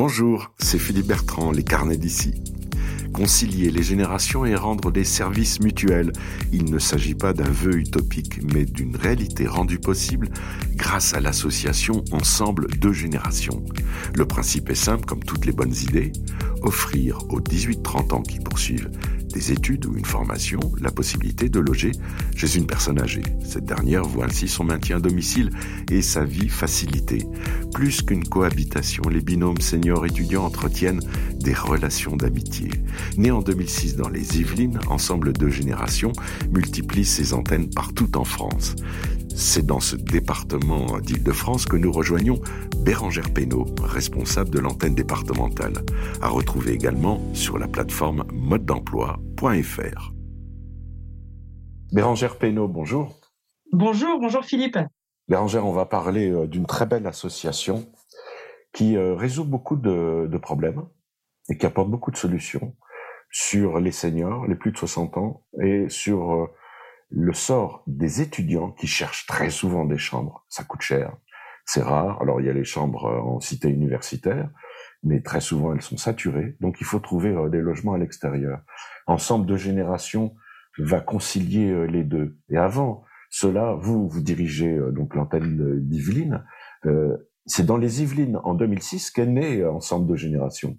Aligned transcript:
Bonjour, 0.00 0.52
c'est 0.58 0.78
Philippe 0.78 1.08
Bertrand, 1.08 1.50
les 1.50 1.64
carnets 1.64 1.96
d'ici. 1.96 2.32
Concilier 3.12 3.72
les 3.72 3.82
générations 3.82 4.46
et 4.46 4.54
rendre 4.54 4.92
des 4.92 5.02
services 5.02 5.58
mutuels, 5.58 6.12
il 6.52 6.70
ne 6.70 6.78
s'agit 6.78 7.16
pas 7.16 7.32
d'un 7.32 7.50
vœu 7.50 7.78
utopique, 7.78 8.40
mais 8.54 8.64
d'une 8.64 8.94
réalité 8.94 9.48
rendue 9.48 9.80
possible 9.80 10.28
grâce 10.76 11.14
à 11.14 11.20
l'association 11.20 12.04
Ensemble 12.12 12.68
de 12.78 12.92
générations. 12.92 13.60
Le 14.14 14.24
principe 14.24 14.70
est 14.70 14.76
simple 14.76 15.04
comme 15.04 15.24
toutes 15.24 15.46
les 15.46 15.52
bonnes 15.52 15.74
idées, 15.74 16.12
offrir 16.62 17.18
aux 17.30 17.40
18-30 17.40 18.14
ans 18.14 18.22
qui 18.22 18.38
poursuivent 18.38 18.92
des 19.38 19.52
études 19.52 19.86
ou 19.86 19.96
une 19.96 20.04
formation 20.04 20.58
la 20.80 20.90
possibilité 20.90 21.48
de 21.48 21.60
loger 21.60 21.92
chez 22.34 22.56
une 22.56 22.66
personne 22.66 23.00
âgée. 23.00 23.22
Cette 23.44 23.64
dernière 23.64 24.02
voit 24.02 24.24
ainsi 24.24 24.48
son 24.48 24.64
maintien 24.64 24.96
à 24.96 25.00
domicile 25.00 25.50
et 25.92 26.02
sa 26.02 26.24
vie 26.24 26.48
facilitée. 26.48 27.24
Plus 27.72 28.02
qu'une 28.02 28.24
cohabitation, 28.24 29.04
les 29.08 29.20
binômes 29.20 29.60
seniors 29.60 30.04
étudiants 30.06 30.44
entretiennent 30.44 31.02
des 31.36 31.54
relations 31.54 32.16
d'amitié. 32.16 32.68
Né 33.16 33.30
en 33.30 33.40
2006 33.40 33.94
dans 33.94 34.08
les 34.08 34.40
Yvelines, 34.40 34.80
Ensemble 34.88 35.32
de 35.32 35.48
générations 35.48 36.12
multiplie 36.50 37.04
ses 37.04 37.32
antennes 37.32 37.70
partout 37.70 38.18
en 38.18 38.24
France. 38.24 38.74
C'est 39.34 39.64
dans 39.64 39.80
ce 39.80 39.96
département 39.96 40.98
d'Île-de-France 41.00 41.66
que 41.66 41.76
nous 41.76 41.92
rejoignons 41.92 42.40
Bérangère 42.78 43.32
Pénaud, 43.32 43.66
responsable 43.82 44.50
de 44.50 44.58
l'antenne 44.58 44.94
départementale, 44.94 45.74
à 46.20 46.28
retrouver 46.28 46.72
également 46.72 47.20
sur 47.34 47.58
la 47.58 47.68
plateforme 47.68 48.24
mode 48.32 48.64
d'emploi.fr. 48.64 50.12
Bérangère 51.92 52.38
Pénaud, 52.38 52.68
bonjour. 52.68 53.18
Bonjour, 53.72 54.18
bonjour 54.20 54.44
Philippe. 54.44 54.78
Bérangère, 55.28 55.66
on 55.66 55.72
va 55.72 55.84
parler 55.84 56.30
euh, 56.30 56.46
d'une 56.46 56.66
très 56.66 56.86
belle 56.86 57.06
association 57.06 57.86
qui 58.72 58.96
euh, 58.96 59.14
résout 59.14 59.44
beaucoup 59.44 59.76
de, 59.76 60.38
problèmes 60.40 60.84
et 61.50 61.58
qui 61.58 61.66
apporte 61.66 61.90
beaucoup 61.90 62.10
de 62.10 62.16
solutions 62.16 62.74
sur 63.30 63.78
les 63.78 63.92
seniors, 63.92 64.46
les 64.46 64.54
plus 64.54 64.72
de 64.72 64.78
60 64.78 65.18
ans, 65.18 65.44
et 65.62 65.88
sur 65.88 66.32
euh, 66.32 66.46
le 67.10 67.32
sort 67.32 67.82
des 67.86 68.20
étudiants 68.20 68.70
qui 68.72 68.86
cherchent 68.86 69.26
très 69.26 69.50
souvent 69.50 69.84
des 69.84 69.98
chambres. 69.98 70.44
Ça 70.48 70.64
coûte 70.64 70.82
cher, 70.82 71.16
c'est 71.64 71.82
rare. 71.82 72.20
Alors 72.20 72.40
il 72.40 72.46
y 72.46 72.50
a 72.50 72.52
les 72.52 72.64
chambres 72.64 73.06
euh, 73.06 73.20
en 73.20 73.40
cité 73.40 73.68
universitaire, 73.68 74.50
mais 75.02 75.20
très 75.20 75.40
souvent 75.40 75.74
elles 75.74 75.82
sont 75.82 75.96
saturées. 75.96 76.56
Donc 76.60 76.80
il 76.80 76.84
faut 76.84 76.98
trouver 76.98 77.30
euh, 77.30 77.48
des 77.48 77.60
logements 77.60 77.94
à 77.94 77.98
l'extérieur. 77.98 78.60
Ensemble 79.06 79.46
de 79.46 79.56
générations 79.56 80.34
va 80.78 81.00
concilier 81.00 81.70
euh, 81.70 81.84
les 81.84 82.04
deux. 82.04 82.38
Et 82.50 82.56
avant 82.56 83.04
cela, 83.30 83.74
vous 83.74 84.08
vous 84.08 84.22
dirigez 84.22 84.78
donc 84.92 85.14
l'antenne 85.14 85.80
d'Yvelines. 85.86 86.44
c'est 87.44 87.66
dans 87.66 87.76
les 87.76 88.00
Yvelines 88.02 88.40
en 88.42 88.54
2006 88.54 89.10
qu'est 89.10 89.26
né 89.26 89.62
Ensemble 89.66 90.06
de 90.06 90.16
générations. 90.16 90.78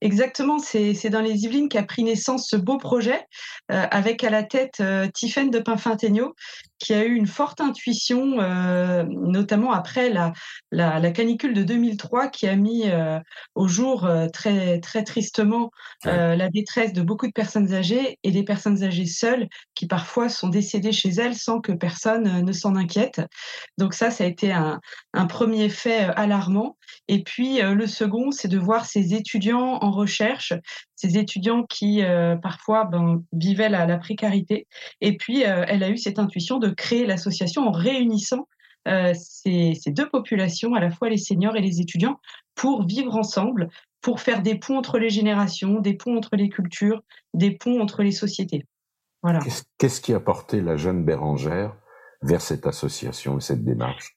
Exactement, 0.00 0.58
c'est 0.58 1.10
dans 1.10 1.20
les 1.20 1.44
Yvelines 1.44 1.68
qu'a 1.68 1.82
pris 1.82 2.04
naissance 2.04 2.48
ce 2.48 2.56
beau 2.56 2.78
projet, 2.78 3.26
euh, 3.70 3.86
avec 3.90 4.22
à 4.24 4.30
la 4.30 4.42
tête 4.42 4.80
euh, 4.80 5.08
Tiffaine 5.08 5.50
de 5.50 5.58
Pinfintegno, 5.58 6.34
qui 6.78 6.92
a 6.92 7.04
eu 7.04 7.14
une 7.14 7.26
forte 7.26 7.60
intuition, 7.60 8.40
euh, 8.40 9.04
notamment 9.08 9.72
après 9.72 10.10
la, 10.10 10.32
la, 10.70 11.10
canicule 11.12 11.54
de 11.54 11.62
2003, 11.62 12.28
qui 12.28 12.46
a 12.46 12.56
mis 12.56 12.84
au 13.54 13.68
jour 13.68 14.10
très, 14.32 14.80
très 14.80 15.02
tristement 15.04 15.70
la 16.04 16.48
détresse 16.50 16.92
de 16.92 17.00
beaucoup 17.00 17.26
de 17.26 17.32
personnes 17.32 17.72
âgées 17.72 18.18
et 18.22 18.30
des 18.32 18.42
personnes 18.42 18.82
âgées 18.82 19.06
seules, 19.06 19.48
qui 19.74 19.86
parfois 19.86 20.28
sont 20.28 20.48
décédées 20.48 20.92
chez 20.92 21.10
elles 21.10 21.36
sans 21.36 21.60
que 21.60 21.72
personne 21.72 22.44
ne 22.44 22.52
s'en 22.52 22.76
inquiète. 22.76 23.22
Donc 23.78 23.94
ça, 23.94 24.10
ça 24.10 24.24
a 24.24 24.26
été 24.26 24.52
un, 24.52 24.80
un 25.14 25.26
premier 25.26 25.70
fait 25.70 26.00
alarmant. 26.16 26.76
Et 27.08 27.22
puis 27.22 27.62
le 27.62 27.86
second, 27.86 28.30
c'est 28.30 28.48
de 28.48 28.58
voir 28.58 28.84
ces 28.84 29.14
étudiants 29.14 29.63
en 29.64 29.90
recherche, 29.90 30.52
ces 30.94 31.18
étudiants 31.18 31.64
qui 31.64 32.02
euh, 32.02 32.36
parfois 32.36 32.84
ben, 32.84 33.22
vivaient 33.32 33.68
la, 33.68 33.98
précarité. 33.98 34.66
Et 35.00 35.16
puis, 35.16 35.44
euh, 35.44 35.64
elle 35.68 35.82
a 35.82 35.90
eu 35.90 35.96
cette 35.96 36.18
intuition 36.18 36.58
de 36.58 36.70
créer 36.70 37.06
l'association 37.06 37.68
en 37.68 37.70
réunissant 37.70 38.48
euh, 38.86 39.12
ces, 39.14 39.74
ces, 39.80 39.90
deux 39.90 40.08
populations, 40.08 40.74
à 40.74 40.80
la 40.80 40.90
fois 40.90 41.08
les 41.08 41.18
seniors 41.18 41.56
et 41.56 41.60
les 41.60 41.80
étudiants, 41.80 42.20
pour 42.54 42.86
vivre 42.86 43.16
ensemble, 43.16 43.68
pour 44.00 44.20
faire 44.20 44.42
des 44.42 44.56
ponts 44.56 44.76
entre 44.76 44.98
les 44.98 45.10
générations, 45.10 45.80
des 45.80 45.94
ponts 45.94 46.16
entre 46.16 46.36
les 46.36 46.48
cultures, 46.48 47.02
des 47.32 47.52
ponts 47.52 47.80
entre 47.80 48.02
les 48.02 48.12
sociétés. 48.12 48.66
Voilà. 49.22 49.40
Qu'est-ce 49.78 50.02
qui 50.02 50.12
a 50.12 50.20
porté 50.20 50.60
la 50.60 50.76
jeune 50.76 51.04
Bérangère 51.04 51.74
vers 52.20 52.42
cette 52.42 52.66
association 52.66 53.38
et 53.38 53.40
cette 53.40 53.64
démarche? 53.64 54.16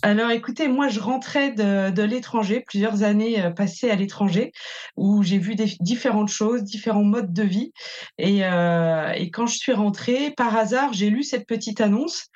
Alors 0.00 0.30
écoutez, 0.30 0.68
moi 0.68 0.88
je 0.88 1.00
rentrais 1.00 1.52
de, 1.52 2.02
l'étranger, 2.02 2.64
plusieurs 2.66 3.02
années 3.02 3.42
euh, 3.42 3.50
passées 3.50 3.90
à 3.90 3.94
l'étranger, 3.94 4.52
où 4.96 5.22
j'ai 5.22 5.38
vu 5.38 5.54
des, 5.54 5.76
différentes 5.80 6.30
choses, 6.30 6.62
différents 6.62 7.04
modes 7.04 7.32
de 7.32 7.42
vie. 7.42 7.72
Et, 8.16 8.44
euh, 8.44 9.12
et 9.12 9.30
quand 9.30 9.46
je 9.46 9.58
suis 9.58 9.72
rentrée, 9.72 10.32
par 10.36 10.56
hasard, 10.56 10.92
j'ai 10.92 11.10
lu 11.10 11.22
cette 11.22 11.46
petite 11.46 11.80
annonce. 11.80 12.28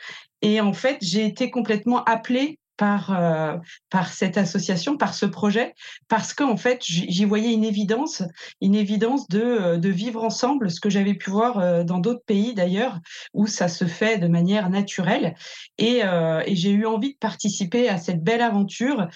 Et 0.42 0.60
en 0.60 0.74
fait, 0.74 0.98
j'ai 1.00 1.24
été 1.24 1.50
complètement 1.50 2.04
appelée 2.04 2.58
par, 2.76 3.10
euh, 3.10 3.56
par 3.90 4.12
cette 4.12 4.36
association, 4.38 4.96
par 4.96 5.14
ce 5.14 5.26
projet, 5.26 5.74
parce 6.08 6.34
qu'en 6.34 6.56
fait, 6.56 6.80
j'y 6.82 7.24
voyais 7.24 7.52
une 7.52 7.64
évidence, 7.64 8.22
une 8.60 8.74
évidence 8.74 9.28
de, 9.28 9.40
euh, 9.40 9.76
de 9.78 9.88
vivre 9.88 10.22
ensemble, 10.22 10.70
ce 10.70 10.80
que 10.80 10.90
j'avais 10.90 11.14
pu 11.14 11.30
voir 11.30 11.58
euh, 11.58 11.84
dans 11.84 11.98
d'autres 11.98 12.24
pays 12.26 12.54
d'ailleurs, 12.54 12.98
où 13.32 13.46
ça 13.46 13.68
se 13.68 13.86
fait 13.86 14.18
de 14.18 14.28
manière 14.28 14.70
naturelle. 14.70 15.34
Et, 15.78 16.02
j'ai 16.48 16.70
eu 16.70 16.86
envie 16.86 17.12
de 17.12 17.18
participer 17.18 17.88
à 17.88 17.98
cette 17.98 18.22
belle 18.22 18.40
aventure 18.40 19.08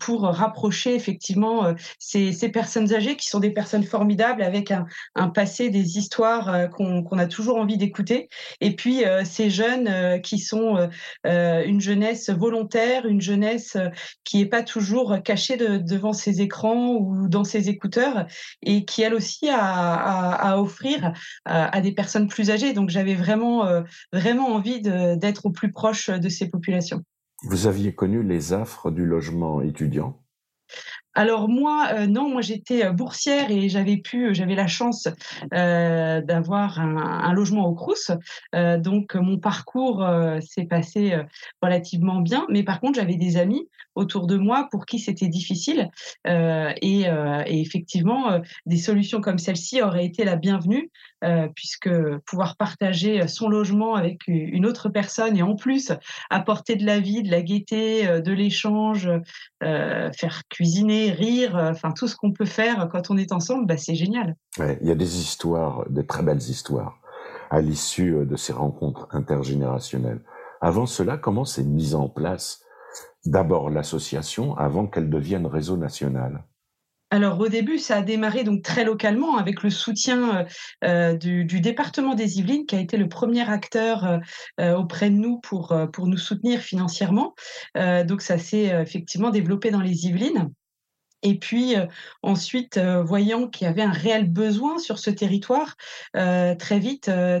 pour 0.00 0.22
rapprocher 0.22 0.94
effectivement 0.94 1.74
ces, 1.98 2.32
ces, 2.32 2.48
personnes 2.48 2.92
âgées 2.92 3.16
qui 3.16 3.28
sont 3.28 3.40
des 3.40 3.50
personnes 3.50 3.84
formidables 3.84 4.42
avec 4.42 4.70
un, 4.70 4.86
un 5.14 5.28
passé, 5.28 5.70
des 5.70 5.98
histoires 5.98 6.70
qu'on 6.70 7.18
a 7.18 7.26
toujours 7.26 7.56
envie 7.56 7.76
d'écouter. 7.76 8.28
Et 8.60 8.74
puis 8.74 9.02
ces 9.24 9.50
jeunes 9.50 10.20
qui 10.22 10.38
sont 10.38 10.88
une 11.24 11.80
jeunesse 11.80 12.30
volontaire 12.30 12.91
une 13.00 13.20
jeunesse 13.20 13.76
euh, 13.76 13.88
qui 14.24 14.38
n'est 14.38 14.46
pas 14.46 14.62
toujours 14.62 15.22
cachée 15.22 15.56
devant 15.56 16.12
ses 16.12 16.40
écrans 16.40 16.94
ou 16.94 17.28
dans 17.28 17.44
ses 17.44 17.68
écouteurs 17.68 18.26
et 18.62 18.84
qui 18.84 19.02
elle 19.02 19.14
aussi 19.14 19.48
a 19.48 19.58
à, 19.58 20.58
offrir 20.58 21.12
à, 21.44 21.80
des 21.80 21.92
personnes 21.92 22.28
plus 22.28 22.50
âgées. 22.50 22.72
Donc 22.72 22.90
j'avais 22.90 23.14
vraiment, 23.14 23.66
euh, 23.66 23.82
vraiment 24.12 24.48
envie 24.48 24.80
d'être 24.80 25.46
au 25.46 25.50
plus 25.50 25.70
proche 25.70 26.10
de 26.10 26.28
ces 26.28 26.48
populations. 26.48 27.02
Vous 27.44 27.66
aviez 27.66 27.94
connu 27.94 28.22
les 28.22 28.52
affres 28.52 28.90
du 28.90 29.04
logement 29.04 29.60
étudiant? 29.62 30.21
Alors 31.14 31.48
moi, 31.48 31.88
euh, 31.92 32.06
non, 32.06 32.28
moi 32.30 32.40
j'étais 32.40 32.90
boursière 32.90 33.50
et 33.50 33.68
j'avais 33.68 33.98
pu, 33.98 34.34
j'avais 34.34 34.54
la 34.54 34.66
chance 34.66 35.08
d'avoir 35.50 36.80
un, 36.80 37.32
logement 37.32 37.66
au 37.66 37.74
Crous. 37.74 38.10
donc 38.52 39.14
mon 39.14 39.38
parcours 39.38 40.06
s'est 40.40 40.64
passé 40.64 41.16
relativement 41.62 42.20
bien, 42.20 42.46
mais 42.50 42.62
par 42.62 42.80
contre 42.80 42.98
j'avais 42.98 43.16
des 43.16 43.36
amis 43.36 43.68
autour 43.94 44.26
de 44.26 44.36
moi 44.36 44.68
pour 44.70 44.86
qui 44.86 44.98
c'était 44.98 45.28
difficile 45.28 45.90
et, 46.26 47.04
effectivement 47.46 48.40
des 48.66 48.76
solutions 48.76 49.20
comme 49.20 49.38
celle-ci 49.38 49.82
auraient 49.82 50.04
été 50.04 50.24
la 50.24 50.36
bienvenue 50.36 50.90
puisque 51.54 51.90
pouvoir 52.26 52.56
partager 52.56 53.26
son 53.28 53.48
logement 53.48 53.94
avec 53.94 54.20
une 54.26 54.66
autre 54.66 54.88
personne 54.88 55.36
et 55.36 55.42
en 55.42 55.56
plus 55.56 55.92
apporter 56.30 56.76
de 56.76 56.84
la 56.84 57.00
vie, 57.00 57.22
de 57.22 57.30
la 57.30 57.42
gaieté, 57.42 58.20
de 58.20 58.32
l'échange, 58.32 59.08
faire 59.60 60.42
cuisiner 60.48 61.01
rire, 61.10 61.56
euh, 61.56 61.70
enfin 61.70 61.92
tout 61.92 62.08
ce 62.08 62.16
qu'on 62.16 62.32
peut 62.32 62.44
faire 62.44 62.88
quand 62.90 63.10
on 63.10 63.16
est 63.16 63.32
ensemble, 63.32 63.66
bah, 63.66 63.76
c'est 63.76 63.94
génial. 63.94 64.36
il 64.58 64.86
y 64.86 64.90
a 64.90 64.94
des 64.94 65.18
histoires, 65.18 65.84
de 65.90 66.02
très 66.02 66.22
belles 66.22 66.38
histoires 66.38 66.98
à 67.50 67.60
l'issue 67.60 68.14
euh, 68.14 68.24
de 68.24 68.36
ces 68.36 68.52
rencontres 68.52 69.08
intergénérationnelles. 69.10 70.22
Avant 70.60 70.86
cela, 70.86 71.16
comment 71.18 71.44
s'est 71.44 71.64
mise 71.64 71.94
en 71.94 72.08
place 72.08 72.62
d'abord 73.24 73.70
l'association 73.70 74.56
avant 74.56 74.86
qu'elle 74.86 75.10
devienne 75.10 75.46
réseau 75.46 75.76
national? 75.76 76.44
Alors 77.10 77.38
au 77.40 77.48
début, 77.48 77.76
ça 77.76 77.96
a 77.96 78.02
démarré 78.02 78.42
donc 78.42 78.62
très 78.62 78.84
localement 78.84 79.36
avec 79.36 79.62
le 79.62 79.68
soutien 79.68 80.46
euh, 80.82 81.14
du, 81.14 81.44
département 81.44 82.14
des 82.14 82.38
Yvelines 82.38 82.64
qui 82.64 82.74
a 82.74 82.80
été 82.80 82.96
le 82.96 83.06
premier 83.06 83.46
acteur 83.46 84.20
auprès 84.58 85.10
de 85.10 85.16
nous 85.16 85.38
pour, 85.40 85.76
pour 85.92 86.06
nous 86.06 86.16
soutenir 86.16 86.60
financièrement. 86.60 87.34
donc 87.74 88.22
ça 88.22 88.38
s'est 88.38 88.68
effectivement 88.80 89.28
développé 89.28 89.70
dans 89.70 89.82
les 89.82 90.06
Yvelines. 90.06 90.50
Et 91.22 91.38
puis 91.38 91.76
euh, 91.76 91.86
ensuite, 92.22 92.76
euh, 92.76 93.02
voyant 93.02 93.46
qu'il 93.46 93.66
y 93.66 93.70
avait 93.70 93.82
un 93.82 93.92
réel 93.92 94.28
besoin 94.28 94.78
sur 94.78 94.98
ce 94.98 95.10
territoire, 95.10 95.76
euh, 96.16 96.54
très 96.54 96.78
vite, 96.78 97.08
a, 97.08 97.40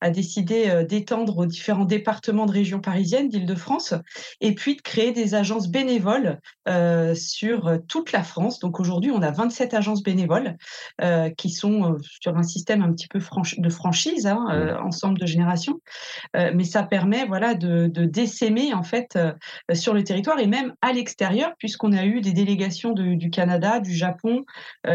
a, 0.00 0.10
décidé 0.10 0.84
d'étendre 0.88 1.38
aux 1.38 1.46
différents 1.46 1.84
départements 1.84 2.46
de 2.46 2.52
région 2.52 2.80
parisienne, 2.80 3.28
d'Île-de-France, 3.28 3.94
et 4.40 4.54
puis 4.54 4.76
de 4.76 4.82
créer 4.82 5.12
des 5.12 5.34
agences 5.34 5.68
bénévoles 5.68 6.40
sur 7.14 7.78
toute 7.88 8.12
la 8.12 8.22
France. 8.22 8.60
Donc 8.60 8.80
aujourd'hui, 8.80 9.10
on 9.10 9.22
a 9.22 9.30
27 9.30 9.74
agences 9.74 10.02
bénévoles 10.02 10.56
qui 11.36 11.50
sont 11.50 11.96
sur 12.02 12.36
un 12.36 12.42
système 12.42 12.82
un 12.82 12.92
petit 12.92 13.08
peu 13.08 13.20
de 13.58 13.68
franchise, 13.68 14.26
hein, 14.26 14.78
ensemble 14.82 15.18
de 15.18 15.26
générations. 15.26 15.80
mais 16.34 16.64
ça 16.64 16.82
permet 16.82 17.24
voilà, 17.26 17.54
de, 17.54 17.86
de 17.86 18.04
décémer 18.04 18.74
en 18.74 18.82
fait 18.82 19.18
sur 19.72 19.94
le 19.94 20.04
territoire 20.04 20.38
et 20.38 20.46
même 20.46 20.74
à 20.82 20.92
l'extérieur, 20.92 21.52
puisqu'on 21.58 21.92
a 21.92 22.04
eu 22.04 22.20
des 22.20 22.32
délégations 22.32 22.69
délégation 22.70 22.92
du 22.92 23.30
Canada, 23.30 23.80
du 23.80 23.92
Japon, 23.92 24.44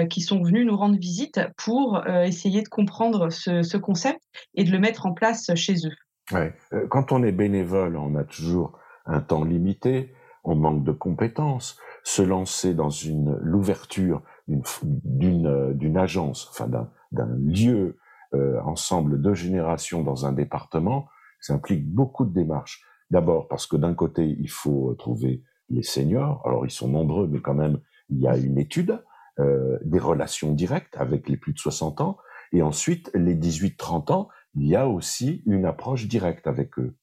qui 0.10 0.22
sont 0.22 0.42
venus 0.42 0.66
nous 0.66 0.78
rendre 0.78 0.98
visite 0.98 1.40
pour 1.58 2.06
essayer 2.08 2.62
de 2.62 2.70
comprendre 2.70 3.30
ce, 3.30 3.78
concept 3.78 4.20
et 4.56 4.64
de 4.64 4.72
le 4.72 4.80
mettre 4.80 5.06
en 5.06 5.14
place 5.14 5.54
chez 5.56 5.76
eux. 5.86 5.96
Ouais. 6.32 6.54
Quand 6.90 7.12
on 7.12 7.24
est 7.24 7.32
bénévole, 7.32 7.98
on 7.98 8.16
a 8.16 8.24
toujours 8.24 8.80
un 9.06 9.20
temps 9.20 9.44
limité, 9.44 10.14
on 10.44 10.56
manque 10.56 10.84
de 10.84 10.92
compétences. 10.92 11.78
Se 12.04 12.22
lancer 12.22 12.74
dans 12.74 12.90
une 12.90 13.38
l'ouverture 13.42 14.22
d'une 14.48 15.98
agence, 15.98 16.48
enfin 16.52 16.70
d'un 17.12 17.36
lieu 17.38 17.98
ensemble 18.64 19.22
de 19.22 19.34
générations 19.34 20.04
dans 20.04 20.26
un 20.26 20.32
département, 20.32 21.08
ça 21.42 21.54
implique 21.54 21.88
beaucoup 21.88 22.26
de 22.26 22.34
démarches. 22.34 22.82
D'abord 23.12 23.48
parce 23.48 23.68
que 23.68 23.76
d'un 23.76 23.94
côté, 23.94 24.36
il 24.40 24.50
faut 24.50 24.96
trouver 24.96 25.44
les 25.70 25.84
seniors. 25.84 26.42
Alors 26.46 26.66
ils 26.66 26.72
sont 26.72 26.88
nombreux, 26.88 27.28
mais 27.28 27.42
quand 27.42 27.54
même, 27.54 27.80
il 28.10 28.20
y 28.20 28.28
a 28.28 28.38
une 28.38 28.58
étude, 28.58 29.04
euh, 29.40 29.78
des 29.84 30.00
relations 30.00 30.54
directes 30.54 30.96
avec 30.98 31.28
les 31.30 31.38
plus 31.38 31.54
de 31.54 31.60
60 31.60 32.02
ans. 32.02 32.18
Et 32.52 32.62
ensuite, 32.62 33.12
les 33.14 33.36
18-30 33.36 34.12
ans, 34.14 34.30
il 34.56 34.68
y 34.68 34.76
a 34.76 34.88
aussi 34.88 35.44
une 35.46 35.66
approche 35.66 36.08
directe 36.08 36.48
avec 36.48 36.80
eux. 36.80 36.96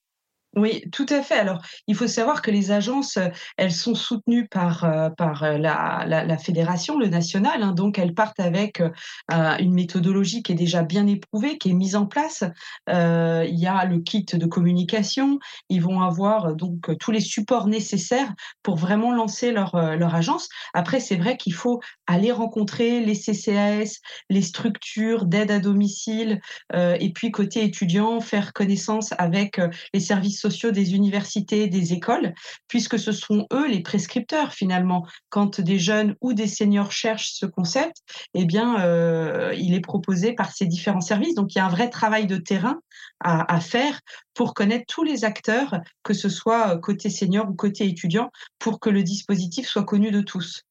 Oui, 0.54 0.82
tout 0.92 1.06
à 1.08 1.22
fait. 1.22 1.38
Alors, 1.38 1.62
il 1.86 1.96
faut 1.96 2.06
savoir 2.06 2.42
que 2.42 2.50
les 2.50 2.72
agences, 2.72 3.16
euh, 3.16 3.28
elles 3.56 3.72
sont 3.72 3.94
soutenues 3.94 4.48
par, 4.48 4.84
euh, 4.84 5.08
par 5.08 5.44
euh, 5.44 5.56
la, 5.56 6.04
la, 6.06 6.36
fédération, 6.36 6.98
le 6.98 7.06
national. 7.06 7.62
Hein, 7.62 7.72
donc, 7.72 7.98
elles 7.98 8.12
partent 8.12 8.40
avec 8.40 8.82
une 9.30 9.72
méthodologie 9.72 10.42
qui 10.42 10.52
est 10.52 10.56
déjà 10.56 10.82
bien 10.82 11.06
éprouvée, 11.06 11.56
qui 11.56 11.70
est 11.70 11.74
mise 11.74 11.96
en 11.96 12.06
place. 12.06 12.44
il 12.88 13.58
y 13.58 13.66
a 13.66 13.84
le 13.84 14.00
kit 14.00 14.24
de 14.24 14.46
communication. 14.46 15.38
Ils 15.68 15.80
vont 15.80 16.02
avoir 16.02 16.54
donc 16.54 16.98
tous 16.98 17.10
les 17.12 17.20
supports 17.20 17.66
nécessaires 17.66 18.32
pour 18.62 18.76
vraiment 18.76 19.12
lancer 19.12 19.52
leur, 19.52 19.76
leur 19.96 20.14
agence. 20.14 20.48
Après, 20.74 21.00
c'est 21.00 21.16
vrai 21.16 21.36
qu'il 21.36 21.54
faut 21.54 21.80
aller 22.06 22.32
rencontrer 22.32 23.00
les 23.00 23.14
CCAS, 23.14 24.00
les 24.28 24.42
structures 24.42 25.24
d'aide 25.24 25.50
à 25.50 25.58
domicile, 25.58 26.40
et 26.74 27.12
puis 27.14 27.30
côté 27.30 27.64
étudiant, 27.64 28.20
faire 28.20 28.52
connaissance 28.52 29.14
avec 29.18 29.60
les 29.94 30.00
services 30.00 30.41
sociaux 30.42 30.72
des 30.72 30.94
universités, 30.94 31.68
des 31.68 31.92
écoles, 31.92 32.34
puisque 32.68 32.98
ce 32.98 33.12
sont 33.12 33.46
eux 33.52 33.68
les 33.68 33.80
prescripteurs 33.80 34.52
finalement. 34.52 35.06
Quand 35.30 35.60
des 35.60 35.78
jeunes 35.78 36.16
ou 36.20 36.32
des 36.32 36.46
seniors 36.46 36.92
cherchent 36.92 37.32
ce 37.32 37.46
concept, 37.46 37.96
eh 38.34 38.44
bien, 38.44 38.80
euh, 38.80 39.54
il 39.56 39.74
est 39.74 39.80
proposé 39.80 40.32
par 40.34 40.52
ces 40.52 40.66
différents 40.66 41.00
services. 41.00 41.34
Donc, 41.34 41.54
il 41.54 41.58
y 41.58 41.60
a 41.60 41.66
un 41.66 41.70
vrai 41.70 41.88
travail 41.88 42.26
de 42.26 42.36
terrain 42.36 42.80
à, 43.20 43.60
faire 43.60 44.00
pour 44.34 44.52
connaître 44.52 44.84
tous 44.88 45.04
les 45.04 45.24
acteurs, 45.24 45.80
que 46.02 46.12
ce 46.12 46.28
soit 46.28 46.76
côté 46.78 47.08
senior 47.08 47.48
ou 47.48 47.54
côté 47.54 47.86
étudiant, 47.86 48.30
pour 48.58 48.80
que 48.80 48.90
le 48.90 49.04
dispositif 49.04 49.68
soit 49.68 49.84
connu 49.84 50.10
de 50.10 50.20
tous. 50.20 50.64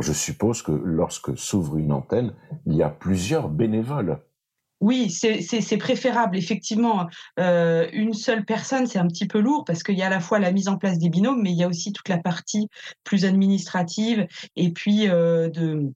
Je 0.00 0.12
suppose 0.12 0.62
que 0.62 0.72
lorsque 0.72 1.36
s'ouvre 1.38 1.76
une 1.76 1.92
antenne, 1.92 2.34
il 2.66 2.74
y 2.74 2.82
a 2.82 2.88
plusieurs 2.88 3.48
bénévoles. 3.48 4.18
Oui, 4.82 5.10
c'est 5.10 5.76
préférable. 5.76 6.36
Effectivement, 6.36 7.06
euh, 7.38 7.88
une 7.92 8.12
seule 8.14 8.44
personne, 8.44 8.88
c'est 8.88 8.98
un 8.98 9.06
petit 9.06 9.28
peu 9.28 9.38
lourd 9.38 9.64
parce 9.64 9.84
qu'il 9.84 9.96
y 9.96 10.02
a 10.02 10.06
à 10.08 10.10
la 10.10 10.18
fois 10.18 10.40
la 10.40 10.50
mise 10.50 10.66
en 10.66 10.76
place 10.76 10.98
des 10.98 11.08
binômes, 11.08 11.40
mais 11.40 11.52
il 11.52 11.56
y 11.56 11.62
a 11.62 11.68
aussi 11.68 11.92
toute 11.92 12.08
la 12.08 12.18
partie 12.18 12.68
plus 13.04 13.24
administrative 13.24 14.26
et 14.56 14.72
puis 14.72 15.08
euh, 15.08 15.48
de 15.50 15.92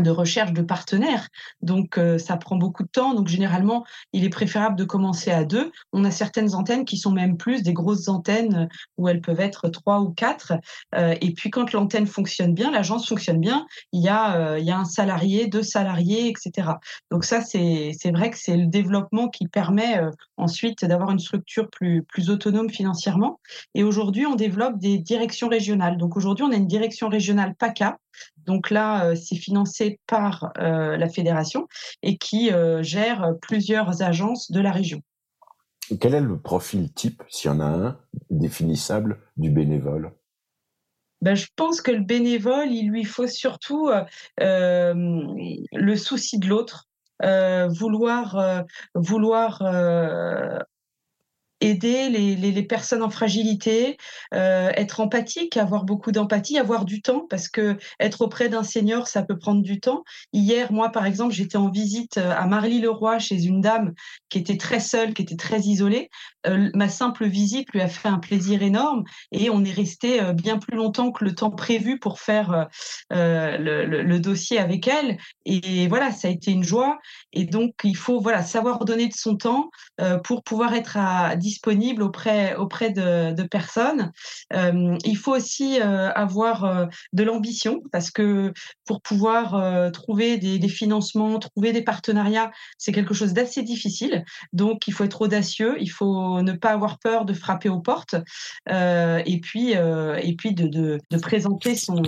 de 0.00 0.10
recherche 0.10 0.52
de 0.52 0.62
partenaires. 0.62 1.28
Donc, 1.62 1.98
euh, 1.98 2.18
ça 2.18 2.36
prend 2.36 2.56
beaucoup 2.56 2.82
de 2.82 2.88
temps. 2.88 3.14
Donc, 3.14 3.28
généralement, 3.28 3.84
il 4.12 4.24
est 4.24 4.30
préférable 4.30 4.76
de 4.76 4.84
commencer 4.84 5.30
à 5.30 5.44
deux. 5.44 5.70
On 5.92 6.04
a 6.04 6.10
certaines 6.10 6.54
antennes 6.54 6.84
qui 6.84 6.96
sont 6.96 7.12
même 7.12 7.36
plus 7.36 7.62
des 7.62 7.72
grosses 7.72 8.08
antennes 8.08 8.54
euh, 8.54 8.76
où 8.98 9.08
elles 9.08 9.20
peuvent 9.20 9.40
être 9.40 9.68
trois 9.68 10.00
ou 10.00 10.10
quatre. 10.10 10.54
Euh, 10.94 11.14
et 11.20 11.32
puis, 11.32 11.50
quand 11.50 11.72
l'antenne 11.72 12.06
fonctionne 12.06 12.54
bien, 12.54 12.70
l'agence 12.70 13.08
fonctionne 13.08 13.40
bien, 13.40 13.66
il 13.92 14.02
y, 14.02 14.08
a, 14.08 14.56
a 14.56 14.76
un 14.76 14.84
salarié, 14.84 15.46
deux 15.46 15.62
salariés, 15.62 16.28
etc. 16.28 16.72
Donc, 17.10 17.24
ça, 17.24 17.40
c'est 17.40 18.10
vrai 18.12 18.30
que 18.30 18.38
c'est 18.38 18.56
le 18.56 18.66
développement 18.66 19.28
qui 19.28 19.46
permet 19.46 20.00
ensuite 20.36 20.84
d'avoir 20.84 21.10
une 21.10 21.18
structure 21.18 21.70
plus, 21.70 22.02
plus 22.02 22.30
autonome 22.30 22.70
financièrement. 22.70 23.40
Et 23.74 23.84
aujourd'hui, 23.84 24.26
on 24.26 24.34
développe 24.34 24.78
des 24.78 24.98
directions 24.98 25.48
régionales. 25.48 25.96
Donc, 25.96 26.16
aujourd'hui, 26.16 26.44
on 26.44 26.50
a 26.50 26.56
une 26.56 26.66
direction 26.66 27.08
régionale 27.08 27.54
PACA 27.54 27.98
donc 28.46 28.70
là, 28.70 29.06
euh, 29.06 29.14
c'est 29.14 29.36
financé 29.36 30.00
par 30.06 30.52
euh, 30.58 30.96
la 30.96 31.08
fédération 31.08 31.66
et 32.02 32.16
qui 32.16 32.52
euh, 32.52 32.82
gère 32.82 33.34
plusieurs 33.40 34.02
agences 34.02 34.50
de 34.50 34.60
la 34.60 34.70
région. 34.70 35.02
Quel 36.00 36.14
est 36.14 36.20
le 36.20 36.38
profil 36.38 36.92
type, 36.92 37.22
s'il 37.28 37.50
y 37.50 37.54
en 37.54 37.60
a 37.60 37.66
un, 37.66 37.98
définissable 38.30 39.20
du 39.36 39.50
bénévole? 39.50 40.12
Ben, 41.20 41.34
je 41.34 41.46
pense 41.56 41.80
que 41.82 41.90
le 41.90 42.02
bénévole, 42.02 42.70
il 42.70 42.88
lui 42.88 43.04
faut 43.04 43.26
surtout 43.26 43.90
le 44.38 45.96
souci 45.96 46.38
de 46.38 46.48
l'autre, 46.48 46.88
vouloir, 47.20 48.64
vouloir 48.94 49.62
aider 51.60 52.08
les, 52.08 52.62
personnes 52.62 53.02
en 53.02 53.10
fragilité, 53.10 53.96
euh, 54.32 54.70
être 54.74 55.00
empathique, 55.00 55.56
avoir 55.56 55.84
beaucoup 55.84 56.12
d'empathie, 56.12 56.58
avoir 56.58 56.84
du 56.84 57.02
temps, 57.02 57.26
parce 57.28 57.48
que 57.48 57.76
être 58.00 58.22
auprès 58.22 58.48
d'un 58.48 58.62
senior, 58.62 59.06
ça 59.06 59.22
peut 59.22 59.38
prendre 59.38 59.62
du 59.62 59.80
temps. 59.80 60.04
Hier, 60.32 60.72
moi, 60.72 60.90
par 60.90 61.06
exemple, 61.06 61.34
j'étais 61.34 61.56
en 61.56 61.70
visite 61.70 62.18
euh, 62.18 62.32
à 62.34 62.46
Marly-le-Roi 62.46 63.18
chez 63.18 63.44
une 63.44 63.60
dame 63.60 63.92
qui 64.28 64.38
était 64.38 64.56
très 64.56 64.80
seule, 64.80 65.14
qui 65.14 65.22
était 65.22 65.36
très 65.36 65.60
isolée. 65.60 66.10
Euh, 66.46 66.70
ma 66.74 66.88
simple 66.88 67.26
visite 67.26 67.70
lui 67.72 67.80
a 67.80 67.88
fait 67.88 68.08
un 68.08 68.18
plaisir 68.18 68.62
énorme 68.62 69.04
et 69.32 69.50
on 69.50 69.64
est 69.64 69.72
resté 69.72 70.20
bien 70.34 70.58
plus 70.58 70.76
longtemps 70.76 71.12
que 71.12 71.24
le 71.24 71.34
temps 71.34 71.50
prévu 71.50 71.98
pour 71.98 72.20
faire 72.20 72.68
le, 73.10 73.84
le, 73.84 74.20
dossier 74.20 74.58
avec 74.58 74.88
elle. 74.88 75.18
Et 75.44 75.88
voilà, 75.88 76.12
ça 76.12 76.28
a 76.28 76.30
été 76.30 76.50
une 76.50 76.64
joie. 76.64 76.98
Et 77.32 77.44
donc, 77.44 77.74
il 77.84 77.96
faut 77.96 78.20
voilà 78.20 78.42
savoir 78.42 78.84
donner 78.84 79.08
de 79.08 79.14
son 79.14 79.36
temps 79.36 79.70
pour 80.22 80.42
pouvoir 80.42 80.74
être 80.74 80.98
disponible 81.36 82.02
auprès, 82.02 82.54
auprès 82.56 82.90
de, 82.90 83.42
personnes. 83.44 84.12
Euh, 84.52 84.96
il 85.04 85.16
faut 85.16 85.34
aussi 85.34 85.80
euh, 85.80 86.10
avoir 86.12 86.64
euh, 86.64 86.86
de 87.12 87.22
l'ambition 87.22 87.82
parce 87.92 88.10
que 88.10 88.52
pour 88.86 89.00
pouvoir 89.00 89.92
trouver 89.92 90.38
des, 90.38 90.58
des, 90.58 90.68
financements, 90.68 91.38
trouver 91.38 91.72
des 91.72 91.82
partenariats, 91.82 92.50
c'est 92.78 92.92
quelque 92.92 93.14
chose 93.14 93.32
d'assez 93.32 93.62
difficile. 93.62 94.24
Donc, 94.52 94.86
il 94.86 94.92
faut 94.92 95.04
être 95.04 95.22
audacieux, 95.22 95.76
il 95.80 95.90
faut 95.90 96.33
ne 96.42 96.52
pas 96.52 96.70
avoir 96.70 96.98
peur 96.98 97.24
de 97.24 97.32
frapper 97.32 97.68
aux 97.68 97.80
portes 97.80 98.16
et 98.68 99.40
puis, 99.42 99.72
et 99.72 100.36
puis 100.36 100.54
de, 100.54 100.98
présenter 101.20 101.74
son, 101.76 102.02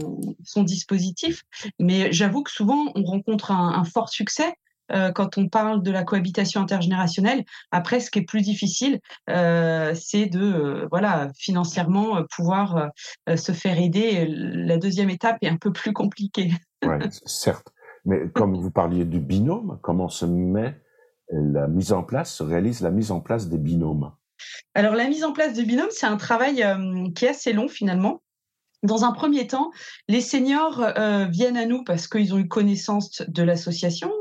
dispositif. 0.64 1.42
Mais 1.78 2.12
j'avoue 2.12 2.42
que 2.42 2.50
souvent, 2.50 2.92
on 2.94 3.04
rencontre 3.04 3.50
un, 3.50 3.84
fort 3.84 4.08
succès 4.08 4.54
euh, 4.92 5.10
quand 5.10 5.36
on 5.38 5.48
parle 5.48 5.82
de 5.82 5.90
la 5.90 6.04
cohabitation 6.04 6.60
intergénérationnelle. 6.60 7.44
Après, 7.70 8.00
ce 8.00 8.10
qui 8.10 8.20
est 8.20 8.24
plus 8.24 8.42
difficile, 8.42 9.00
euh, 9.30 9.94
c'est 9.94 10.26
de, 10.26 10.40
euh, 10.40 10.88
voilà, 10.90 11.30
financièrement 11.34 12.22
pouvoir 12.34 12.90
se 13.36 13.52
faire 13.52 13.78
aider. 13.78 14.26
La 14.28 14.78
deuxième 14.78 15.10
étape 15.10 15.38
est 15.42 15.48
un 15.48 15.56
peu 15.56 15.72
plus 15.72 15.92
compliquée. 15.92 16.50
certes. 17.24 17.68
Mais 18.04 18.28
comme 18.32 18.56
vous 18.56 18.70
parliez 18.70 19.04
du 19.04 19.18
binôme, 19.18 19.78
comment 19.82 20.08
se 20.08 20.26
met 20.26 20.78
la 21.30 21.66
mise 21.68 21.92
en 21.92 22.02
place, 22.02 22.34
se 22.34 22.42
réalise 22.42 22.80
la 22.80 22.90
mise 22.90 23.10
en 23.10 23.20
place 23.20 23.48
des 23.48 23.58
binômes 23.58 24.12
Alors, 24.74 24.94
la 24.94 25.08
mise 25.08 25.24
en 25.24 25.32
place 25.32 25.54
de 25.54 25.62
binômes, 25.62 25.90
c'est 25.90 26.06
un 26.06 26.16
travail 26.16 26.64
qui 27.14 27.24
est 27.24 27.30
assez 27.30 27.52
long 27.52 27.68
finalement. 27.68 28.22
Dans 28.82 29.04
un 29.04 29.12
premier 29.12 29.46
temps, 29.46 29.70
les 30.08 30.20
seniors 30.20 30.86
viennent 31.30 31.56
à 31.56 31.66
nous 31.66 31.82
parce 31.82 32.06
qu'ils 32.06 32.34
ont 32.34 32.38
eu 32.38 32.46
connaissance 32.46 33.22
de 33.26 33.42
l'association, 33.42 34.12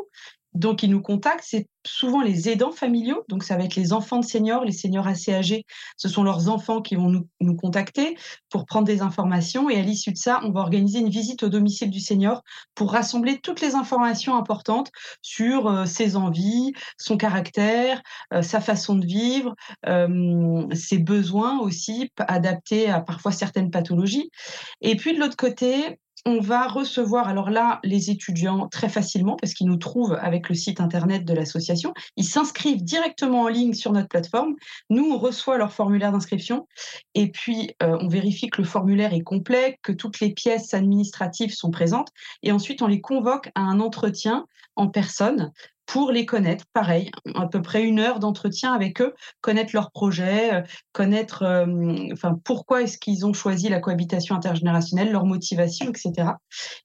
donc, 0.55 0.83
ils 0.83 0.89
nous 0.89 1.01
contactent. 1.01 1.43
C'est 1.45 1.67
souvent 1.85 2.21
les 2.21 2.50
aidants 2.50 2.71
familiaux. 2.71 3.24
Donc, 3.27 3.43
ça 3.43 3.57
va 3.57 3.65
être 3.65 3.75
les 3.75 3.91
enfants 3.91 4.19
de 4.19 4.25
seniors, 4.25 4.63
les 4.63 4.71
seniors 4.71 5.05
assez 5.05 5.33
âgés. 5.33 5.65
Ce 5.97 6.07
sont 6.07 6.24
leurs 6.24 6.50
enfants 6.50 6.81
qui 6.81 6.95
vont 6.95 7.09
nous, 7.41 7.55
contacter 7.55 8.17
pour 8.50 8.65
prendre 8.65 8.88
des 8.88 9.01
informations. 9.01 9.69
Et 9.69 9.77
à 9.77 9.81
l'issue 9.81 10.13
de 10.13 10.17
ça, 10.17 10.39
on 10.43 10.51
va 10.51 10.62
organiser 10.62 11.00
une 11.00 11.09
visite 11.09 11.43
au 11.43 11.50
domicile 11.50 11.89
du 11.89 12.00
senior 12.00 12.41
pour 12.74 12.91
rassembler 12.91 13.39
toutes 13.39 13.62
les 13.62 13.75
informations 13.75 14.35
importantes 14.35 14.91
sur 15.21 15.67
euh, 15.67 15.85
ses 15.85 16.15
envies, 16.15 16.74
son 16.97 17.17
caractère, 17.17 18.01
euh, 18.33 18.41
sa 18.41 18.62
façon 18.62 18.95
de 18.95 19.05
vivre, 19.05 19.55
euh, 19.88 20.65
ses 20.74 21.00
besoins 21.00 21.59
aussi 21.59 22.12
adaptés 22.17 22.89
à 22.89 23.01
parfois 23.01 23.33
certaines 23.33 23.71
pathologies. 23.71 24.31
Et 24.79 24.95
puis, 24.95 25.13
de 25.13 25.19
l'autre 25.19 25.38
côté, 25.38 26.00
on 26.25 26.39
va 26.39 26.67
recevoir, 26.67 27.27
alors 27.27 27.51
là, 27.51 27.79
les 27.84 28.10
étudiants 28.10 28.67
très 28.67 28.89
facilement 28.89 29.36
parce 29.36 29.53
qu'ils 29.53 29.67
nous 29.67 29.77
trouvent 29.77 30.17
avec 30.20 30.50
le 30.50 30.55
site 30.55 30.82
internet 30.82 31.24
de 31.24 31.34
l'association. 31.34 31.94
Ils 32.17 32.25
s'inscrivent 32.25 32.84
directement 32.84 33.44
en 33.44 33.48
ligne 33.48 33.74
sur 33.74 33.91
notre 33.91 34.08
plateforme. 34.08 34.55
Nous, 34.89 35.03
on 35.03 35.17
reçoit 35.17 35.58
leur 35.58 35.72
formulaire 35.72 36.12
d'inscription 36.12 36.67
et 37.13 37.29
puis 37.29 37.72
euh, 37.84 37.98
on 38.01 38.08
vérifie 38.08 38.50
que 38.50 38.62
le 38.62 38.67
formulaire 38.67 39.13
est 39.13 39.22
complet, 39.22 39.77
que 39.84 39.91
toutes 39.91 40.20
les 40.20 40.34
pièces 40.34 40.74
administratives 40.74 41.53
sont 41.53 41.70
présentes 41.70 42.10
et 42.41 42.51
ensuite 42.51 42.82
on 42.82 42.88
les 42.88 43.01
convoque 43.01 43.51
à 43.53 43.62
un 43.62 43.79
entretien 43.79 44.46
en 44.75 44.88
personne 44.88 45.51
pour 45.86 46.12
les 46.12 46.25
connaître. 46.25 46.65
Pareil, 46.74 47.12
à 47.36 47.48
peu 47.48 47.62
près 47.62 47.84
une 47.84 48.00
heure 48.00 48.20
d'entretien 48.20 48.74
avec 48.74 49.01
eux, 49.01 49.13
connaître 49.42 49.72
leurs 49.74 49.92
projets, 49.92 50.63
connaître 50.94 51.44
enfin, 52.12 52.39
pourquoi 52.44 52.82
est-ce 52.84 52.98
qu'ils 52.98 53.25
ont 53.25 53.34
choisi 53.34 53.70
la 53.70 53.80
cohabitation 53.80 54.36
intergénérationnelle, 54.36 55.12
leur 55.12 55.25
motivation, 55.25 55.88
etc. 55.89 56.32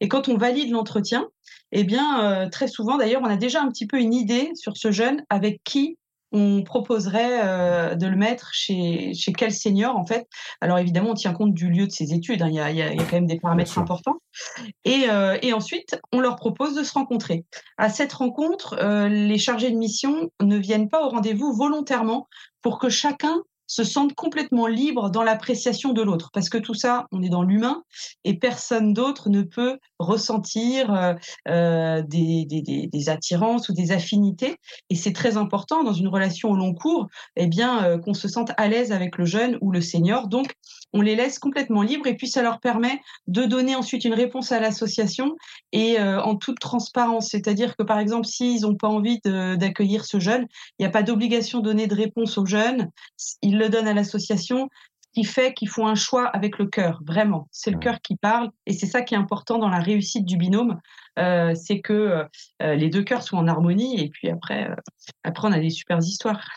Et 0.01 0.09
quand 0.09 0.29
on 0.29 0.37
valide 0.37 0.71
l'entretien, 0.71 1.29
eh 1.73 1.85
bien, 1.85 2.49
très 2.51 2.69
souvent, 2.69 2.99
d'ailleurs, 2.99 3.23
on 3.23 3.31
a 3.31 3.37
déjà 3.37 3.63
un 3.63 3.69
petit 3.69 3.87
peu 3.87 4.01
une 4.01 4.15
idée 4.15 4.51
sur 4.55 4.77
ce 4.77 4.91
jeune 4.91 5.25
avec 5.29 5.61
qui 5.65 5.97
on 6.33 6.63
proposerait 6.63 7.41
euh, 7.45 7.95
de 7.95 8.07
le 8.07 8.17
mettre 8.17 8.51
chez, 8.53 9.15
chez 9.15 9.33
quel 9.33 9.53
senior 9.53 9.97
en 9.97 10.05
fait? 10.05 10.29
Alors 10.61 10.79
évidemment, 10.79 11.11
on 11.11 11.15
tient 11.15 11.33
compte 11.33 11.55
du 11.55 11.71
lieu 11.71 11.87
de 11.87 11.93
ses 11.93 12.13
études, 12.13 12.43
hein. 12.43 12.49
il, 12.49 12.55
y 12.55 12.61
a, 12.61 12.71
y 12.71 12.83
a, 12.83 12.95
quand 12.97 13.13
même 13.13 13.27
des 13.27 13.39
paramètres 13.39 13.79
importants. 13.79 14.21
Et, 14.85 15.09
euh, 15.09 15.39
et, 15.43 15.53
ensuite, 15.53 16.01
on 16.13 16.21
leur 16.21 16.37
propose 16.37 16.75
de 16.75 16.83
se 16.83 16.93
rencontrer. 16.93 17.45
À 17.79 17.89
cette 17.89 18.13
rencontre, 18.13 18.77
euh, 18.81 19.09
les 19.09 19.39
chargés 19.39 19.71
de 19.71 19.77
mission 19.77 20.31
ne 20.41 20.57
viennent 20.57 20.89
pas 20.89 21.05
au 21.05 21.09
rendez-vous 21.09 21.53
volontairement 21.53 22.29
pour 22.63 22.79
que 22.79 22.89
chacun 22.89 23.43
se 23.71 23.85
sentent 23.85 24.15
complètement 24.15 24.67
libres 24.67 25.11
dans 25.11 25.23
l'appréciation 25.23 25.93
de 25.93 26.03
l'autre. 26.03 26.31
Parce 26.33 26.49
que 26.49 26.59
tout 26.59 26.75
ça, 26.75 27.07
on 27.13 27.23
est 27.23 27.29
dans 27.29 27.45
l'humain 27.45 27.85
et 28.25 28.37
personne 28.37 28.93
d'autre 28.93 29.31
ne 29.31 29.43
peut 29.43 29.79
ressentir 30.01 30.93
euh, 30.93 31.15
euh 31.49 32.03
des, 32.03 32.47
des, 32.47 32.89
des, 32.89 33.09
attirances 33.09 33.69
ou 33.69 33.73
des 33.73 33.93
affinités. 33.93 34.57
Et 34.89 34.97
c'est 34.97 35.13
très 35.13 35.37
important 35.37 35.85
dans 35.85 35.93
une 35.93 36.09
relation 36.09 36.51
au 36.51 36.57
long 36.57 36.75
cours, 36.75 37.07
eh 37.37 37.47
bien, 37.47 37.85
euh, 37.85 37.99
qu'on 37.99 38.13
se 38.13 38.27
sente 38.27 38.51
à 38.57 38.67
l'aise 38.67 38.91
avec 38.91 39.17
le 39.19 39.25
jeune 39.25 39.57
ou 39.61 39.71
le 39.71 39.81
senior. 39.81 40.27
Donc, 40.27 40.53
on 40.93 41.01
les 41.01 41.15
laisse 41.15 41.39
complètement 41.39 41.83
libres 41.83 42.09
et 42.09 42.17
puis 42.17 42.27
ça 42.27 42.43
leur 42.43 42.59
permet 42.59 43.01
de 43.29 43.45
donner 43.45 43.77
ensuite 43.77 44.05
une 44.05 44.15
réponse 44.15 44.51
à 44.51 44.59
l'association 44.59 45.37
et 45.71 46.01
en 46.01 46.35
toute 46.35 46.59
transparence. 46.59 47.29
C'est-à-dire 47.29 47.77
que 47.77 47.85
par 47.85 48.01
exemple, 48.01 48.27
s'ils 48.27 48.63
n'ont 48.63 48.75
pas 48.75 48.89
envie 48.89 49.21
d'accueillir 49.23 50.05
ce 50.05 50.19
jeune, 50.19 50.49
il 50.79 50.83
n'y 50.83 50.87
a 50.87 50.91
pas 50.91 51.05
d'obligation 51.05 51.61
de 51.61 51.65
donner 51.65 51.87
de 51.87 51.95
réponse 51.95 52.37
au 52.39 52.45
jeune. 52.45 52.91
Le 53.61 53.69
donne 53.69 53.87
à 53.87 53.95
l'association, 53.95 54.69
qui 55.13 55.25
fait 55.25 55.55
qu'ils 55.55 55.69
font 55.69 55.87
un 55.87 55.95
choix 55.95 56.27
avec 56.27 56.59
le 56.59 56.67
cœur, 56.67 57.03
vraiment. 57.05 57.49
C'est 57.51 57.71
le 57.71 57.79
cœur 57.79 58.01
qui 58.01 58.17
parle, 58.17 58.51
et 58.67 58.73
c'est 58.73 58.87
ça 58.87 59.03
qui 59.03 59.15
est 59.15 59.19
important 59.19 59.59
dans 59.59 59.69
la 59.69 59.81
réussite 59.81 60.25
du 60.25 60.37
binôme, 60.37 60.81
euh, 61.19 61.55
c'est 61.55 61.81
que 61.81 62.27
euh, 62.63 62.75
les 62.75 62.89
deux 62.89 63.03
cœurs 63.03 63.23
soient 63.23 63.39
en 63.39 63.49
harmonie, 63.49 64.01
et 64.01 64.09
puis 64.09 64.31
après, 64.31 64.71
euh, 64.71 64.75
après 65.25 65.49
on 65.49 65.53
a 65.53 65.59
des 65.59 65.71
super 65.71 65.99
histoires. 65.99 66.49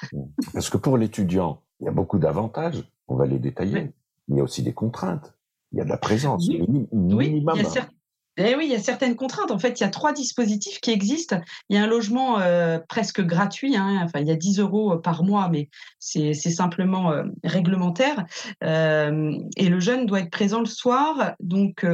Parce 0.53 0.69
que 0.69 0.77
pour 0.77 0.97
l'étudiant, 0.97 1.61
il 1.79 1.85
y 1.85 1.89
a 1.89 1.91
beaucoup 1.91 2.19
d'avantages, 2.19 2.83
on 3.07 3.15
va 3.15 3.25
les 3.25 3.39
détailler. 3.39 3.91
Il 4.29 4.37
y 4.37 4.39
a 4.39 4.43
aussi 4.43 4.61
des 4.61 4.73
contraintes. 4.73 5.33
Il 5.71 5.79
y 5.79 5.81
a 5.81 5.85
de 5.85 5.89
la 5.89 5.97
présence, 5.97 6.47
oui. 6.47 6.61
minimum. 6.67 7.17
Oui, 7.17 7.43
il 7.55 7.57
y 7.57 7.77
a 7.77 7.87
eh 8.37 8.55
oui, 8.55 8.65
il 8.65 8.71
y 8.71 8.75
a 8.75 8.79
certaines 8.79 9.15
contraintes. 9.15 9.51
En 9.51 9.59
fait, 9.59 9.79
il 9.79 9.83
y 9.83 9.85
a 9.85 9.89
trois 9.89 10.11
dispositifs 10.11 10.79
qui 10.79 10.91
existent. 10.91 11.39
Il 11.69 11.75
y 11.75 11.79
a 11.79 11.83
un 11.83 11.87
logement 11.87 12.39
euh, 12.39 12.79
presque 12.89 13.21
gratuit. 13.21 13.75
Hein. 13.75 14.01
Enfin, 14.03 14.19
il 14.21 14.27
y 14.27 14.31
a 14.31 14.35
10 14.35 14.59
euros 14.59 14.93
euh, 14.93 14.97
par 14.97 15.23
mois, 15.23 15.49
mais 15.49 15.69
c'est 15.99 16.33
simplement 16.33 17.11
euh, 17.11 17.23
réglementaire. 17.43 18.25
et 18.61 19.69
le 19.69 19.79
jeune 19.79 20.05
doit 20.05 20.21
être 20.21 20.31
présent 20.31 20.59
le 20.59 20.65
soir. 20.65 21.33
Donc, 21.39 21.85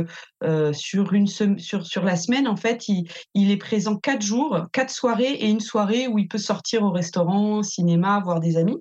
sur, 0.72 1.14
une 1.14 1.28
sur, 1.28 1.86
sur 1.86 2.04
la 2.04 2.16
semaine, 2.16 2.48
en 2.48 2.56
fait, 2.56 2.88
il, 2.88 3.52
est 3.52 3.58
présent 3.58 3.98
quatre 3.98 4.22
jours, 4.22 4.68
quatre 4.72 4.92
soirées 4.92 5.34
et 5.34 5.50
une 5.50 5.60
soirée 5.60 6.08
où 6.08 6.20
il 6.20 6.28
peut 6.28 6.38
sortir 6.38 6.84
au 6.84 6.92
restaurant, 6.92 7.64
cinéma, 7.64 8.22
voir 8.24 8.40
des 8.40 8.58
amis 8.58 8.78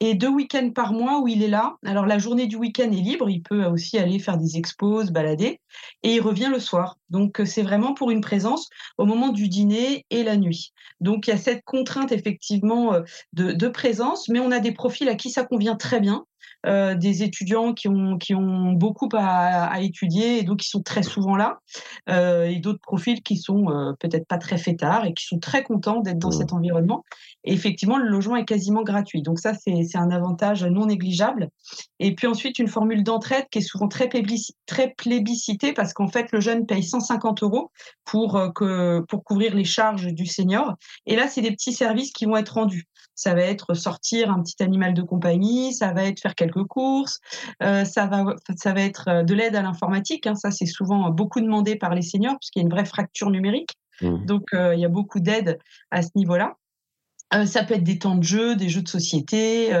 et 0.00 0.14
deux 0.14 0.28
week-ends 0.28 0.70
par 0.70 0.92
mois 0.92 1.20
où 1.20 1.28
il 1.28 1.42
est 1.42 1.48
là. 1.48 1.76
Alors 1.84 2.06
la 2.06 2.18
journée 2.18 2.46
du 2.46 2.56
week-end 2.56 2.90
est 2.90 3.02
libre, 3.02 3.30
il 3.30 3.42
peut 3.42 3.64
aussi 3.64 3.98
aller 3.98 4.18
faire 4.18 4.38
des 4.38 4.56
expos, 4.56 5.10
balader, 5.10 5.60
et 6.02 6.14
il 6.14 6.20
revient 6.20 6.50
le 6.50 6.60
soir. 6.60 6.98
Donc 7.10 7.40
c'est 7.44 7.62
vraiment 7.62 7.94
pour 7.94 8.10
une 8.10 8.20
présence 8.20 8.68
au 8.98 9.06
moment 9.06 9.28
du 9.28 9.48
dîner 9.48 10.04
et 10.10 10.22
la 10.24 10.36
nuit. 10.36 10.72
Donc 11.00 11.26
il 11.26 11.30
y 11.30 11.32
a 11.32 11.38
cette 11.38 11.64
contrainte 11.64 12.12
effectivement 12.12 12.94
euh, 12.94 13.02
de, 13.32 13.52
de 13.52 13.68
présence, 13.68 14.28
mais 14.28 14.40
on 14.40 14.50
a 14.50 14.60
des 14.60 14.72
profils 14.72 15.08
à 15.08 15.14
qui 15.14 15.30
ça 15.30 15.44
convient 15.44 15.76
très 15.76 16.00
bien. 16.00 16.24
Euh, 16.66 16.94
des 16.94 17.22
étudiants 17.22 17.74
qui 17.74 17.88
ont, 17.88 18.16
qui 18.16 18.34
ont 18.34 18.72
beaucoup 18.72 19.08
à, 19.12 19.66
à, 19.66 19.80
étudier 19.80 20.38
et 20.38 20.42
donc 20.44 20.60
qui 20.60 20.68
sont 20.68 20.82
très 20.82 21.02
souvent 21.02 21.36
là, 21.36 21.58
euh, 22.08 22.44
et 22.44 22.56
d'autres 22.56 22.80
profils 22.80 23.22
qui 23.22 23.36
sont 23.36 23.68
euh, 23.68 23.92
peut-être 24.00 24.26
pas 24.26 24.38
très 24.38 24.56
fêtards 24.56 25.04
et 25.04 25.12
qui 25.12 25.26
sont 25.26 25.38
très 25.38 25.62
contents 25.62 26.00
d'être 26.00 26.18
dans 26.18 26.28
mmh. 26.28 26.38
cet 26.38 26.52
environnement. 26.54 27.04
Et 27.44 27.52
effectivement, 27.52 27.98
le 27.98 28.08
logement 28.08 28.36
est 28.36 28.46
quasiment 28.46 28.82
gratuit. 28.82 29.20
Donc 29.20 29.40
ça, 29.40 29.52
c'est 29.52 29.96
un 29.96 30.10
avantage 30.10 30.64
non 30.64 30.86
négligeable. 30.86 31.48
Et 31.98 32.14
puis 32.14 32.26
ensuite, 32.26 32.58
une 32.58 32.68
formule 32.68 33.02
d'entraide 33.02 33.44
qui 33.50 33.58
est 33.58 33.62
souvent 33.62 33.88
très, 33.88 34.08
très 34.64 34.94
plébiscitée 34.96 35.74
parce 35.74 35.92
qu'en 35.92 36.08
fait, 36.08 36.32
le 36.32 36.40
jeune 36.40 36.64
paye 36.64 36.82
150 36.82 37.42
euros 37.42 37.70
pour, 38.06 38.40
que, 38.54 39.00
pour 39.08 39.22
couvrir 39.22 39.54
les 39.54 39.64
charges 39.64 40.06
du 40.06 40.24
senior. 40.24 40.72
Et 41.04 41.16
là, 41.16 41.28
c'est 41.28 41.42
des 41.42 41.50
petits 41.50 41.74
services 41.74 42.12
qui 42.12 42.24
vont 42.24 42.36
être 42.36 42.54
rendus 42.54 42.86
ça 43.14 43.34
va 43.34 43.42
être 43.42 43.74
sortir 43.74 44.30
un 44.30 44.42
petit 44.42 44.62
animal 44.62 44.94
de 44.94 45.02
compagnie, 45.02 45.72
ça 45.72 45.92
va 45.92 46.04
être 46.04 46.20
faire 46.20 46.34
quelques 46.34 46.64
courses, 46.64 47.20
euh, 47.62 47.84
ça 47.84 48.06
va 48.06 48.34
ça 48.56 48.72
va 48.72 48.80
être 48.80 49.08
euh, 49.08 49.22
de 49.22 49.34
l'aide 49.34 49.56
à 49.56 49.62
l'informatique. 49.62 50.26
Hein, 50.26 50.34
ça 50.34 50.50
c'est 50.50 50.66
souvent 50.66 51.10
beaucoup 51.10 51.40
demandé 51.40 51.76
par 51.76 51.94
les 51.94 52.02
seniors 52.02 52.36
puisqu'il 52.38 52.60
y 52.60 52.62
a 52.62 52.64
une 52.64 52.72
vraie 52.72 52.84
fracture 52.84 53.30
numérique. 53.30 53.74
Mmh. 54.00 54.26
Donc 54.26 54.52
euh, 54.54 54.74
il 54.74 54.80
y 54.80 54.84
a 54.84 54.88
beaucoup 54.88 55.20
d'aide 55.20 55.58
à 55.90 56.02
ce 56.02 56.10
niveau-là. 56.14 56.54
Euh, 57.34 57.46
ça 57.46 57.64
peut 57.64 57.74
être 57.74 57.84
des 57.84 57.98
temps 57.98 58.16
de 58.16 58.22
jeu, 58.22 58.54
des 58.54 58.68
jeux 58.68 58.82
de 58.82 58.88
société, 58.88 59.72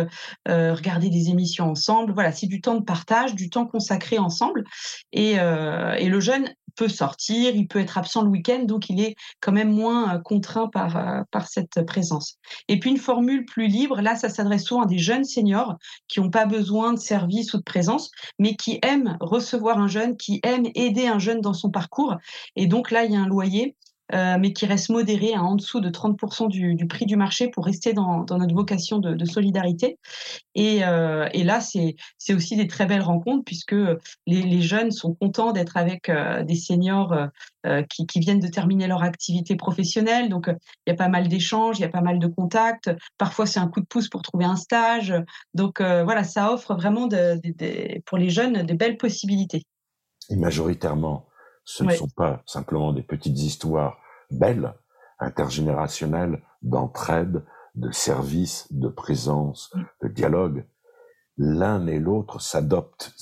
regarder 0.46 1.10
des 1.10 1.28
émissions 1.28 1.70
ensemble. 1.70 2.12
Voilà, 2.12 2.32
c'est 2.32 2.46
du 2.46 2.60
temps 2.60 2.74
de 2.74 2.82
partage, 2.84 3.34
du 3.34 3.50
temps 3.50 3.66
consacré 3.66 4.18
ensemble. 4.18 4.64
Et, 5.12 5.32
et, 5.32 6.08
le 6.08 6.20
jeune 6.20 6.48
peut 6.76 6.88
sortir, 6.88 7.54
il 7.54 7.66
peut 7.66 7.78
être 7.78 7.98
absent 7.98 8.22
le 8.22 8.28
week-end, 8.28 8.64
donc 8.64 8.90
il 8.90 9.00
est 9.00 9.14
quand 9.40 9.52
même 9.52 9.72
moins 9.72 10.18
contraint 10.20 10.68
par, 10.68 11.24
par 11.30 11.48
cette 11.48 11.84
présence. 11.86 12.38
Et 12.68 12.78
puis 12.78 12.90
une 12.90 12.98
formule 12.98 13.44
plus 13.44 13.66
libre, 13.66 14.00
là, 14.00 14.16
ça 14.16 14.28
s'adresse 14.28 14.64
souvent 14.64 14.82
à 14.82 14.86
des 14.86 14.98
jeunes 14.98 15.24
seniors 15.24 15.76
qui 16.08 16.20
n'ont 16.20 16.30
pas 16.30 16.46
besoin 16.46 16.92
de 16.92 16.98
service 16.98 17.54
ou 17.54 17.58
de 17.58 17.62
présence, 17.62 18.10
mais 18.38 18.56
qui 18.56 18.78
aiment 18.82 19.16
recevoir 19.20 19.78
un 19.78 19.88
jeune, 19.88 20.16
qui 20.16 20.40
aiment 20.42 20.68
aider 20.74 21.06
un 21.06 21.18
jeune 21.18 21.40
dans 21.40 21.54
son 21.54 21.70
parcours. 21.70 22.16
Et 22.56 22.66
donc 22.66 22.90
là, 22.90 23.04
il 23.04 23.12
y 23.12 23.16
a 23.16 23.20
un 23.20 23.28
loyer 23.28 23.76
euh, 24.12 24.36
mais 24.38 24.52
qui 24.52 24.66
reste 24.66 24.90
modéré 24.90 25.32
à 25.32 25.42
en 25.42 25.54
dessous 25.54 25.80
de 25.80 25.88
30% 25.88 26.48
du, 26.48 26.86
prix 26.86 27.06
du 27.06 27.16
marché 27.16 27.48
pour 27.48 27.64
rester 27.64 27.94
dans, 27.94 28.26
notre 28.28 28.54
vocation 28.54 28.98
de, 28.98 29.14
de 29.14 29.24
solidarité. 29.24 29.98
Et, 30.54 30.84
euh, 30.84 31.26
là, 31.32 31.60
c'est 31.60 32.34
aussi 32.34 32.56
des 32.56 32.66
très 32.66 32.84
belles 32.84 33.02
rencontres 33.02 33.44
puisque 33.44 33.74
les, 34.26 34.60
jeunes 34.60 34.90
sont 34.90 35.14
contents 35.14 35.52
d'être 35.52 35.76
avec 35.76 36.08
euh, 36.08 36.42
des 36.44 36.54
seniors 36.54 37.14
qui, 37.88 38.20
viennent 38.20 38.40
de 38.40 38.48
terminer 38.48 38.86
leur 38.86 39.02
activité 39.02 39.56
professionnelle. 39.56 40.28
Donc, 40.28 40.48
il 40.48 40.90
y 40.90 40.92
a 40.92 40.96
pas 40.96 41.08
mal 41.08 41.28
d'échanges, 41.28 41.78
il 41.78 41.82
y 41.82 41.86
a 41.86 41.88
pas 41.88 42.02
mal 42.02 42.18
de 42.18 42.26
contacts. 42.26 42.90
Parfois, 43.16 43.46
c'est 43.46 43.58
un 43.58 43.68
coup 43.68 43.80
de 43.80 43.86
pouce 43.86 44.08
pour 44.10 44.20
trouver 44.20 44.44
un 44.44 44.56
stage. 44.56 45.14
Donc, 45.54 45.80
voilà, 45.80 46.24
ça 46.24 46.52
offre 46.52 46.74
vraiment 46.74 47.06
de, 47.06 47.40
de, 47.42 48.00
pour 48.02 48.18
les 48.18 48.28
jeunes 48.28 48.64
des 48.64 48.74
belles 48.74 48.98
possibilités. 48.98 49.62
Et 50.28 50.36
majoritairement, 50.36 51.26
ce 51.64 51.84
ne 51.84 51.92
sont 51.92 52.08
pas 52.08 52.42
simplement 52.46 52.92
des 52.92 53.02
petites 53.02 53.38
histoires 53.38 53.98
belles, 54.30 54.74
intergénérationnelles, 55.18 56.42
d'entraide, 56.62 57.44
de 57.74 57.90
service, 57.90 58.66
de 58.70 58.88
présence, 58.88 59.70
mm. 59.74 59.82
de 60.02 60.08
dialogue. 60.08 60.66
L'un 61.36 61.86
et 61.86 61.98
l'autre 61.98 62.40
s'adoptent, 62.40 63.12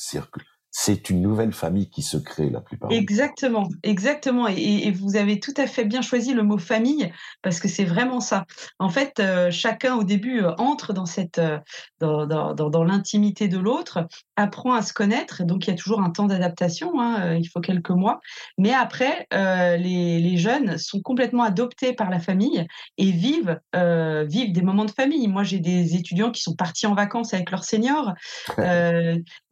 c'est 0.75 1.11
une 1.11 1.21
nouvelle 1.21 1.53
famille 1.53 1.91
qui 1.91 2.01
se 2.01 2.17
crée 2.17 2.49
la 2.49 2.63
plupart. 2.63 2.91
Exactement, 2.91 3.69
exactement. 3.83 4.49
Et, 4.49 4.87
et, 4.87 4.91
vous 4.91 5.17
avez 5.17 5.39
tout 5.39 5.53
à 5.59 5.67
fait 5.67 5.85
bien 5.85 6.01
choisi 6.01 6.33
le 6.33 6.43
mot 6.43 6.57
famille 6.57 7.13
parce 7.43 7.61
que 7.61 7.69
c'est 7.69 7.85
vraiment 7.85 8.21
ça. 8.21 8.47
En 8.79 8.89
fait, 8.89 9.21
euh, 9.21 9.51
chacun 9.51 9.97
au 9.97 10.03
début 10.03 10.43
euh, 10.43 10.55
entre 10.57 10.95
dans 10.95 11.05
cette, 11.05 11.39
euh, 11.39 11.59
dans, 12.01 12.27
dans, 12.27 12.55
dans, 12.55 12.71
dans 12.71 12.85
l'intimité 12.85 13.49
de 13.49 13.59
l'autre, 13.59 14.09
apprend 14.37 14.73
à 14.73 14.81
se 14.81 14.95
connaître. 14.95 15.45
Donc 15.45 15.67
il 15.67 15.71
y 15.71 15.73
a 15.75 15.77
toujours 15.77 16.01
un 16.01 16.09
temps 16.09 16.27
d'adaptation. 16.27 16.99
Hein, 16.99 17.35
il 17.35 17.45
faut 17.45 17.61
quelques 17.61 17.91
mois. 17.91 18.21
Mais 18.57 18.73
après, 18.73 19.27
euh, 19.35 19.77
les, 19.77 20.21
les, 20.21 20.39
jeunes 20.39 20.79
sont 20.79 21.03
complètement 21.03 21.43
adoptés 21.43 21.93
par 21.93 22.09
la 22.09 22.19
famille 22.19 22.67
et 22.97 23.11
vivent, 23.11 23.61
vivent 23.75 24.53
des 24.53 24.63
moments 24.63 24.87
de 24.87 24.91
famille. 24.91 25.29
Moi, 25.29 25.43
j'ai 25.43 25.59
des 25.59 25.97
étudiants 25.97 26.31
qui 26.31 26.41
sont 26.41 26.55
partis 26.55 26.87
en 26.87 26.95
vacances 26.95 27.35
avec 27.35 27.51
leurs 27.51 27.65
seniors, 27.65 28.15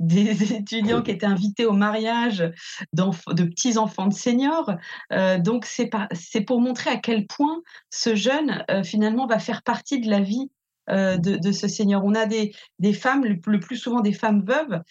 des 0.00 0.54
étudiants 0.54 1.02
qui 1.02 1.09
été 1.10 1.26
invité 1.26 1.66
au 1.66 1.72
mariage 1.72 2.50
de 2.92 3.44
petits 3.44 3.78
enfants 3.78 4.06
de 4.06 4.14
seniors. 4.14 4.72
Euh, 5.12 5.38
donc 5.38 5.66
c'est 5.66 6.40
pour 6.46 6.60
montrer 6.60 6.90
à 6.90 6.96
quel 6.96 7.26
point 7.26 7.62
ce 7.90 8.14
jeune 8.14 8.64
euh, 8.70 8.82
finalement 8.82 9.26
va 9.26 9.38
faire 9.38 9.62
partie 9.62 10.00
de 10.00 10.10
la 10.10 10.20
vie 10.20 10.50
euh, 10.88 11.16
de, 11.16 11.52
ce 11.52 11.68
seigneur. 11.68 12.04
On 12.04 12.14
a 12.14 12.26
des, 12.26 12.52
femmes, 12.92 13.24
le, 13.24 13.60
plus 13.60 13.76
souvent 13.76 14.00
des 14.00 14.12
femmes 14.12 14.44
veuves, 14.44 14.82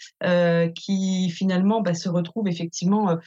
qui 0.74 1.30
finalement 1.30 1.82
bah, 1.82 1.94
se 1.94 2.10
retrouvent 2.10 2.48
effectivement 2.48 3.18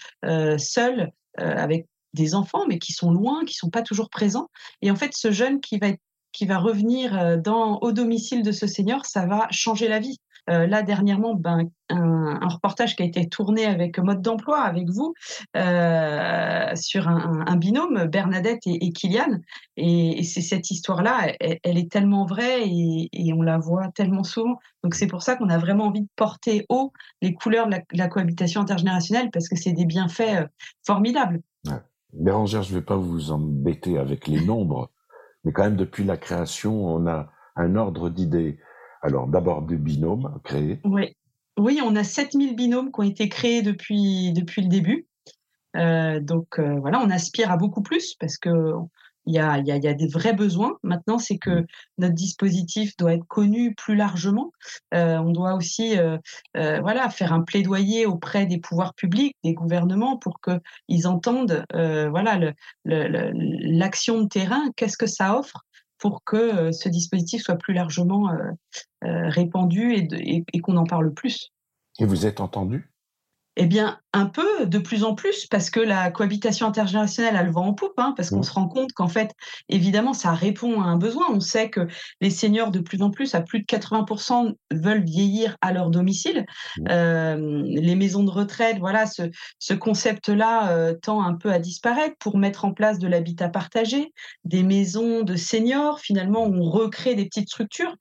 seules 0.59 1.11
avec 1.37 1.87
des 2.15 2.35
enfants, 2.35 2.67
mais 2.69 2.79
qui 2.79 2.93
sont 2.93 3.11
loin, 3.11 3.45
qui 3.45 3.55
sont 3.55 3.71
pas 3.71 3.83
toujours 3.83 4.11
présents. 4.11 4.49
Et 4.81 4.91
en 4.91 4.97
fait, 4.97 5.13
ce 5.15 5.31
jeune 5.31 5.61
qui 5.61 5.79
va 5.79 5.89
qui 6.33 6.47
revenir 6.47 7.41
au 7.83 7.93
domicile 7.93 8.43
de 8.43 8.53
ce 8.53 8.67
seigneur, 8.67 9.05
ça 9.05 9.27
va 9.27 9.49
changer 9.51 9.87
la 9.87 9.99
vie. 9.99 10.19
Euh, 10.51 10.67
là, 10.67 10.83
dernièrement, 10.83 11.35
ben, 11.35 11.71
un, 11.89 12.49
reportage 12.49 12.97
qui 12.97 13.03
a 13.03 13.07
été 13.07 13.29
tourné 13.29 13.65
avec 13.65 13.99
mode 13.99 14.23
d'emploi, 14.23 14.61
avec 14.61 14.89
vous, 14.89 15.15
euh, 15.57 16.75
sur 16.75 17.09
un, 17.09 17.57
binôme, 17.57 18.07
Bernadette 18.07 18.67
et, 18.67 18.87
et 18.87 18.93
Kylian. 18.93 19.39
Et, 19.77 20.23
c'est 20.25 20.41
cette 20.41 20.71
histoire-là, 20.71 21.33
elle, 21.41 21.79
est 21.79 21.91
tellement 21.91 22.25
vraie 22.25 22.63
et, 22.67 23.33
on 23.35 23.43
la 23.43 23.59
voit 23.59 23.89
tellement 23.95 24.25
souvent. 24.25 24.59
Donc 24.83 24.95
c'est 24.95 25.07
pour 25.07 25.23
ça 25.23 25.37
qu'on 25.37 25.49
a 25.49 25.59
vraiment 25.59 25.85
envie 25.85 26.03
de 26.03 26.09
porter 26.17 26.67
haut 26.69 26.93
les 27.21 27.35
couleurs 27.35 27.69
de 27.69 27.77
la, 27.93 28.09
cohabitation 28.09 28.61
intergénérationnelle 28.61 29.31
parce 29.31 29.49
que 29.49 29.57
c'est 29.57 29.73
des 29.73 29.87
bienfaits 29.87 30.49
formidables. 30.85 31.41
Bérangère, 32.13 32.63
je 32.63 32.75
ne 32.75 32.81
vais 32.81 32.85
pas 32.85 32.97
vous 32.97 33.31
embêter 33.31 33.97
avec 33.97 34.27
les 34.27 34.45
nombres, 34.45 34.91
mais 35.45 35.53
quand 35.53 35.63
même 35.63 35.77
depuis 35.77 36.05
la 36.05 36.19
création, 36.19 36.87
on 36.87 37.07
a 37.07 37.31
un 37.57 37.77
ordre 37.77 38.11
d'idées. 38.11 38.59
Alors 39.03 39.27
d'abord 39.27 39.63
des 39.63 39.77
binômes 39.77 40.39
créés. 40.45 40.81
Oui. 40.85 41.17
Oui, 41.59 41.81
on 41.85 41.95
a 41.97 42.05
7000 42.05 42.57
binômes 42.57 42.91
qui 42.91 43.01
ont 43.01 43.03
été 43.03 43.29
créés 43.29 43.61
depuis, 43.63 44.33
depuis 44.33 44.63
le 44.63 44.69
début. 44.69 45.07
Euh, 45.77 46.21
donc 46.21 46.59
euh, 46.59 46.79
voilà, 46.81 47.01
on 47.01 47.11
aspire 47.11 47.51
à 47.51 47.57
beaucoup 47.57 47.83
plus 47.83 48.15
parce 48.15 48.39
que 48.39 48.51
il 49.27 49.35
y 49.35 49.39
a, 49.39 49.59
y, 49.59 49.71
a, 49.71 49.77
y 49.77 49.87
a, 49.87 49.95
des 49.95 50.09
vrais 50.09 50.33
besoins. 50.33 50.77
Maintenant, 50.83 51.19
c'est 51.19 51.39
que 51.39 51.51
mmh. 51.51 51.67
notre 51.99 52.15
dispositif 52.15 52.97
doit 52.97 53.15
être 53.15 53.27
connu 53.27 53.75
plus 53.75 53.95
largement. 53.95 54.53
Euh, 54.95 55.19
on 55.19 55.31
doit 55.31 55.55
aussi 55.55 55.99
euh, 55.99 56.19
euh, 56.57 56.81
voilà, 56.81 57.09
faire 57.09 57.33
un 57.33 57.43
plaidoyer 57.43 58.07
auprès 58.07 58.47
des 58.47 58.59
pouvoirs 58.59 58.95
publics, 58.95 59.37
des 59.45 59.55
gouvernements, 59.55 60.17
pour 60.17 60.41
qu'ils 60.41 61.07
entendent 61.07 61.65
voilà, 61.73 62.53
l'action 62.85 64.19
le, 64.19 64.25
de 64.25 64.29
terrain, 64.29 64.71
qu'est-ce 64.77 64.97
que 64.97 65.07
ça 65.07 65.39
offre? 65.39 65.65
Pour 66.03 66.25
que 66.25 66.73
ce 66.73 66.89
dispositif 66.89 67.43
soit 67.43 67.55
plus 67.55 67.75
largement 67.75 68.29
répandu 69.03 69.95
et, 69.95 70.45
et 70.53 70.59
qu'on 70.59 70.77
en 70.77 70.85
parle 70.85 71.15
plus. 71.15 71.53
Et 72.01 72.05
vous 72.05 72.27
êtes 72.27 72.41
entendu? 72.41 72.92
Eh 73.57 73.67
bien, 73.67 73.99
un 74.15 74.27
peu, 74.27 74.67
de 74.67 74.79
plus 74.79 75.05
en 75.05 75.15
plus, 75.15 75.47
parce 75.47 75.71
que 75.71 75.81
la 75.81 76.11
cohabitation 76.11 76.67
intergénérationnelle 76.67 77.37
a 77.37 77.43
le 77.43 77.51
vent 77.51 77.67
en 77.67 77.75
poupe, 77.75 77.95
hein, 77.99 78.15
parce 78.17 78.31
qu'on 78.31 78.41
mmh. 78.41 78.45
se 78.45 78.53
rend 78.53 78.69
compte 78.69 78.93
qu'en 78.93 79.09
fait, 79.09 79.31
évidemment, 79.69 80.13
ça 80.13 80.33
répond 80.33 80.81
à 80.81 80.85
un 80.85 80.97
besoin. 80.97 81.27
On 81.31 81.41
sait 81.41 81.71
que 81.71 81.87
les 82.21 82.31
seniors, 82.31 82.71
de 82.71 82.81
plus 82.81 83.03
en 83.03 83.11
plus, 83.11 83.35
à 83.35 83.41
plus 83.41 83.61
de 83.61 83.65
80%, 83.65 84.55
veulent 84.71 85.05
vieillir 85.05 85.57
à 85.61 85.73
leur 85.73 85.91
domicile. 85.91 86.47
Mmh. 86.79 86.85
Euh, 86.91 87.63
les 87.67 87.95
maisons 87.95 88.25
de 88.25 88.31
retraite, 88.31 88.79
voilà, 88.79 89.07
ce, 89.07 89.23
ce 89.59 89.75
concept-là 89.75 90.71
euh, 90.71 90.95
tend 90.95 91.23
un 91.23 91.35
peu 91.35 91.53
à 91.53 91.59
disparaître 91.59 92.17
pour 92.19 92.39
mettre 92.39 92.65
en 92.65 92.73
place 92.73 92.99
de 92.99 93.09
l'habitat 93.09 93.49
partagé, 93.49 94.13
des 94.45 94.63
maisons 94.63 95.23
de 95.23 95.37
seniors. 95.37 96.01
Finalement, 96.01 96.45
on 96.45 96.63
recrée 96.71 97.15
des 97.15 97.27
petites 97.27 97.49
structures. 97.49 97.97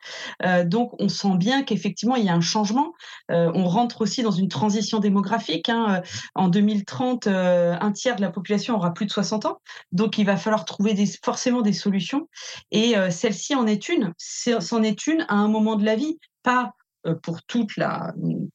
Euh, 0.45 0.63
donc, 0.65 0.93
on 0.99 1.09
sent 1.09 1.35
bien 1.35 1.63
qu'effectivement, 1.63 2.15
il 2.15 2.25
y 2.25 2.29
a 2.29 2.33
un 2.33 2.41
changement. 2.41 2.93
Euh, 3.31 3.51
on 3.53 3.65
rentre 3.65 4.01
aussi 4.01 4.23
dans 4.23 4.31
une 4.31 4.47
transition 4.47 4.99
démographique 4.99 5.40
Hein. 5.67 5.95
Euh, 5.95 6.07
en 6.35 6.47
2030, 6.49 7.27
euh, 7.27 7.75
un 7.79 7.91
tiers 7.91 8.15
de 8.15 8.21
la 8.21 8.29
population 8.29 8.75
aura 8.75 8.93
plus 8.93 9.05
de 9.05 9.11
60 9.11 9.45
ans. 9.45 9.61
Donc, 9.91 10.17
il 10.17 10.25
va 10.25 10.37
falloir 10.37 10.65
trouver 10.65 10.95
forcément 11.23 11.61
des 11.61 11.73
solutions. 11.73 12.27
Et 12.71 12.97
euh, 12.97 13.09
celle-ci 13.09 13.55
en 13.55 13.67
est 13.67 13.89
une. 13.89 14.13
C'en 14.17 14.83
est 14.83 15.07
une 15.07 15.25
à 15.27 15.35
un 15.35 15.47
moment 15.47 15.75
de 15.75 15.85
la 15.85 15.95
vie, 15.95 16.17
pas 16.43 16.73
pour 17.23 17.41
toute 17.43 17.77
la, 17.77 18.13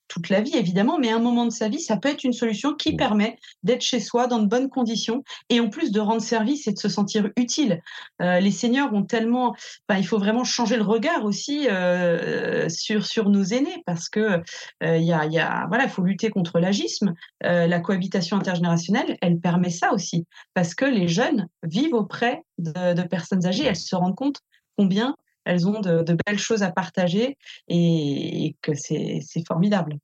toute 0.09 0.29
la 0.29 0.41
vie, 0.41 0.57
évidemment, 0.57 0.99
mais 0.99 1.11
un 1.11 1.19
moment 1.19 1.47
de 1.47 1.51
sa 1.51 1.69
vie, 1.69 1.81
ça 1.81 1.97
peut 1.97 2.09
être 2.09 2.25
une 2.25 2.33
solution 2.33 2.75
qui 2.75 2.97
permet 2.97 3.39
d'être 3.63 3.83
chez 3.83 4.01
soi 4.01 4.27
dans 4.27 4.39
de 4.39 4.47
bonnes 4.47 4.69
conditions 4.69 5.25
et 5.49 5.61
en 5.61 5.69
plus 5.69 5.91
de 5.91 6.01
rendre 6.01 6.23
service 6.23 6.67
et 6.67 6.73
de 6.73 6.79
se 6.79 6.89
sentir 6.89 7.29
utile. 7.37 7.83
Euh, 8.23 8.41
les 8.41 8.51
seniors 8.51 8.93
ont 8.93 9.05
tellement, 9.05 9.55
il 9.91 10.07
faut 10.07 10.19
vraiment 10.19 10.45
changer 10.45 10.77
le 10.77 10.83
regard 10.83 11.25
aussi 11.25 11.69
euh, 11.69 12.69
sur, 12.69 13.05
sur 13.05 13.29
nos 13.29 13.45
aînés 13.45 13.83
parce 13.85 14.09
que 14.09 14.43
y, 14.83 15.13
a, 15.13 15.27
y 15.27 15.39
a, 15.39 15.67
voilà, 15.69 15.85
il 15.85 15.91
faut 15.91 16.03
lutter 16.03 16.31
contre 16.31 16.61
l'agisme. 16.61 17.15
la 17.41 17.81
cohabitation 17.81 18.37
intergénérationnelle, 18.37 19.17
elle 19.21 19.41
permet 19.41 19.71
ça 19.71 19.93
aussi 19.93 20.27
parce 20.55 20.75
que 20.75 20.85
les 20.85 21.09
jeunes 21.09 21.49
vivent 21.63 21.95
auprès 21.95 22.43
de, 22.59 22.95
de 22.95 23.03
personnes 23.03 23.47
âgées, 23.47 23.65
elles 23.65 23.77
se 23.77 23.97
rendent 23.97 24.17
compte 24.17 24.41
combien 24.77 25.17
elles 25.47 25.67
ont 25.67 25.81
de, 25.81 26.17
belles 26.27 26.39
choses 26.39 26.63
à 26.63 26.71
partager 26.71 27.39
et, 27.69 28.57
que 28.61 28.75
c'est 28.75 29.23
formidable. 29.47 29.97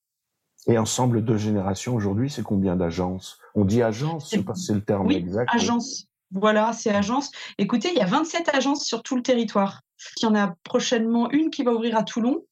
Et 0.69 0.79
ensemble 0.79 1.25
de 1.25 1.37
générations 1.37 1.95
aujourd'hui, 1.95 2.31
c'est 2.31 2.45
combien 2.45 2.77
d'agences? 2.77 3.39
On 3.55 3.65
dit 3.65 3.83
agence, 3.83 4.31
je 4.31 4.37
sais 4.37 4.43
pas 4.43 4.55
si 4.55 4.67
c'est 4.67 4.75
le 4.75 4.85
terme 4.85 5.07
oui, 5.07 5.17
exact. 5.17 5.51
Agence. 5.53 6.07
Voilà, 6.31 6.73
c'est 6.73 6.91
agence. 6.91 7.31
Écoutez, 7.59 7.91
il 7.91 7.99
y 7.99 8.01
a 8.01 8.07
27 8.07 8.55
agences 8.55 8.85
sur 8.85 9.03
tout 9.03 9.17
le 9.17 9.23
territoire. 9.23 9.83
Il 10.19 10.25
y 10.25 10.27
en 10.27 10.35
a 10.35 10.55
prochainement 10.63 11.31
une 11.31 11.51
qui 11.51 11.63
va 11.63 11.73
ouvrir 11.73 11.97
à 11.97 12.05
Toulon, 12.05 12.45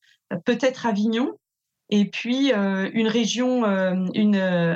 peut-être 0.45 0.87
Avignon, 0.87 1.39
et 1.91 2.05
puis 2.05 2.53
euh, 2.53 2.89
une 2.93 3.09
région, 3.09 3.65
euh, 3.65 3.95
une, 4.15 4.37
euh, 4.37 4.75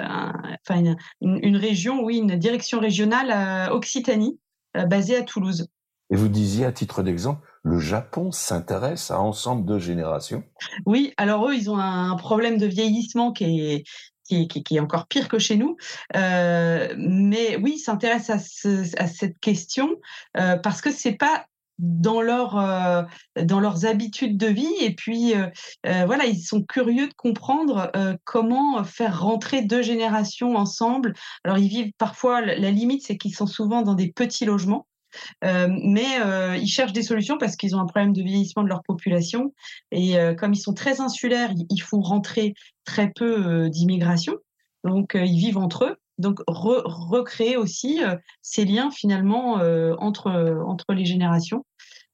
enfin 0.69 0.97
une, 1.21 1.57
région, 1.57 2.03
oui, 2.03 2.19
une 2.19 2.37
direction 2.37 2.81
régionale 2.81 3.31
à 3.31 3.75
Occitanie, 3.75 4.39
basée 4.75 5.17
à 5.17 5.23
Toulouse. 5.23 5.69
Et 6.11 6.17
vous 6.17 6.29
disiez 6.29 6.65
à 6.65 6.73
titre 6.73 7.03
d'exemple, 7.03 7.47
le 7.65 7.79
Japon 7.79 8.31
s'intéresse 8.31 9.11
à 9.11 9.19
ensemble 9.19 9.65
de 9.65 9.79
générations. 9.79 10.45
Oui, 10.85 11.15
alors 11.17 11.49
eux, 11.49 11.55
ils 11.55 11.71
ont 11.71 11.79
un 11.79 12.15
problème 12.17 12.59
de 12.59 12.67
vieillissement 12.67 13.33
qui 13.33 13.61
est, 13.61 13.85
qui 14.29 14.49
est, 14.71 14.81
encore 14.81 15.07
pire 15.07 15.29
que 15.29 15.39
chez 15.39 15.57
nous. 15.57 15.77
Euh, 16.15 16.95
mais 16.99 17.57
oui, 17.57 17.75
ils 17.77 17.81
s'intéressent 17.81 18.67
à, 18.99 19.07
cette 19.07 19.39
question 19.39 19.97
euh, 20.37 20.57
parce 20.57 20.81
que 20.81 20.91
c'est 20.91 21.13
pas 21.13 21.47
dans 21.79 22.21
leur 22.21 22.57
euh, 22.57 23.03
dans 23.43 23.59
leurs 23.59 23.85
habitudes 23.85 24.37
de 24.37 24.47
vie 24.47 24.73
et 24.81 24.95
puis 24.95 25.35
voilà 25.83 26.25
ils 26.25 26.41
sont 26.41 26.63
curieux 26.63 27.09
de 27.09 27.15
comprendre 27.15 27.91
comment 28.23 28.85
faire 28.85 29.23
rentrer 29.23 29.63
deux 29.63 29.83
générations 29.83 30.55
ensemble 30.55 31.15
alors 31.43 31.59
ils 31.59 31.67
vivent 31.67 31.91
parfois 31.99 32.43
la 32.43 32.71
limite 32.71 33.03
c'est 33.05 33.17
qu'ils 33.17 33.35
sont 33.35 33.49
souvent 33.49 33.83
dans 33.83 33.95
des 33.95 34.13
petits 34.13 34.45
logements 34.45 34.87
mais 35.43 36.21
euh, 36.21 36.57
ils 36.57 36.69
cherchent 36.69 36.93
des 36.93 37.03
solutions 37.03 37.39
parce 37.39 37.57
qu'ils 37.57 37.77
ont 37.77 37.81
un 37.81 37.87
problème 37.87 38.13
de 38.13 38.23
vieillissement 38.23 38.63
de 38.63 38.69
leur 38.69 38.83
population. 38.83 39.55
Et 39.91 40.19
euh, 40.19 40.35
comme 40.35 40.53
ils 40.53 40.61
sont 40.61 40.75
très 40.75 41.01
insulaires, 41.01 41.53
ils, 41.71 41.81
font 41.81 42.01
rentrer 42.01 42.55
très 42.85 43.11
peu 43.15 43.69
d'immigration. 43.69 44.37
Donc, 44.85 45.13
ils 45.15 45.39
vivent 45.39 45.59
entre 45.59 45.85
eux. 45.85 45.97
Donc, 46.19 46.41
recréer 46.47 47.57
aussi 47.57 48.01
ces 48.41 48.65
liens 48.65 48.91
finalement 48.91 49.55
entre, 49.99 50.31
entre 50.67 50.93
les 50.95 51.05
générations. 51.05 51.65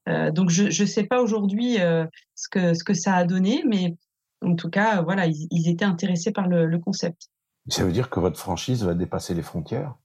donc, 0.07 0.49
je 0.49 0.63
ne 0.63 0.87
sais 0.87 1.03
pas 1.03 1.21
aujourd'hui 1.21 1.75
ce, 1.75 2.49
que, 2.49 2.73
ce 2.73 2.83
que 2.83 2.93
ça 2.93 3.15
a 3.15 3.25
donné, 3.25 3.63
mais 3.67 3.95
en 4.43 4.55
tout 4.55 4.69
cas, 4.69 5.01
voilà, 5.01 5.27
ils, 5.27 5.69
étaient 5.69 5.85
intéressés 5.85 6.31
par 6.31 6.47
le 6.47 6.79
concept. 6.79 7.29
Ça 7.67 7.83
veut 7.83 7.91
dire 7.91 8.09
que 8.09 8.19
votre 8.19 8.39
franchise 8.39 8.83
va 8.83 8.93
dépasser 8.93 9.33
les 9.33 9.43
frontières? 9.43 9.95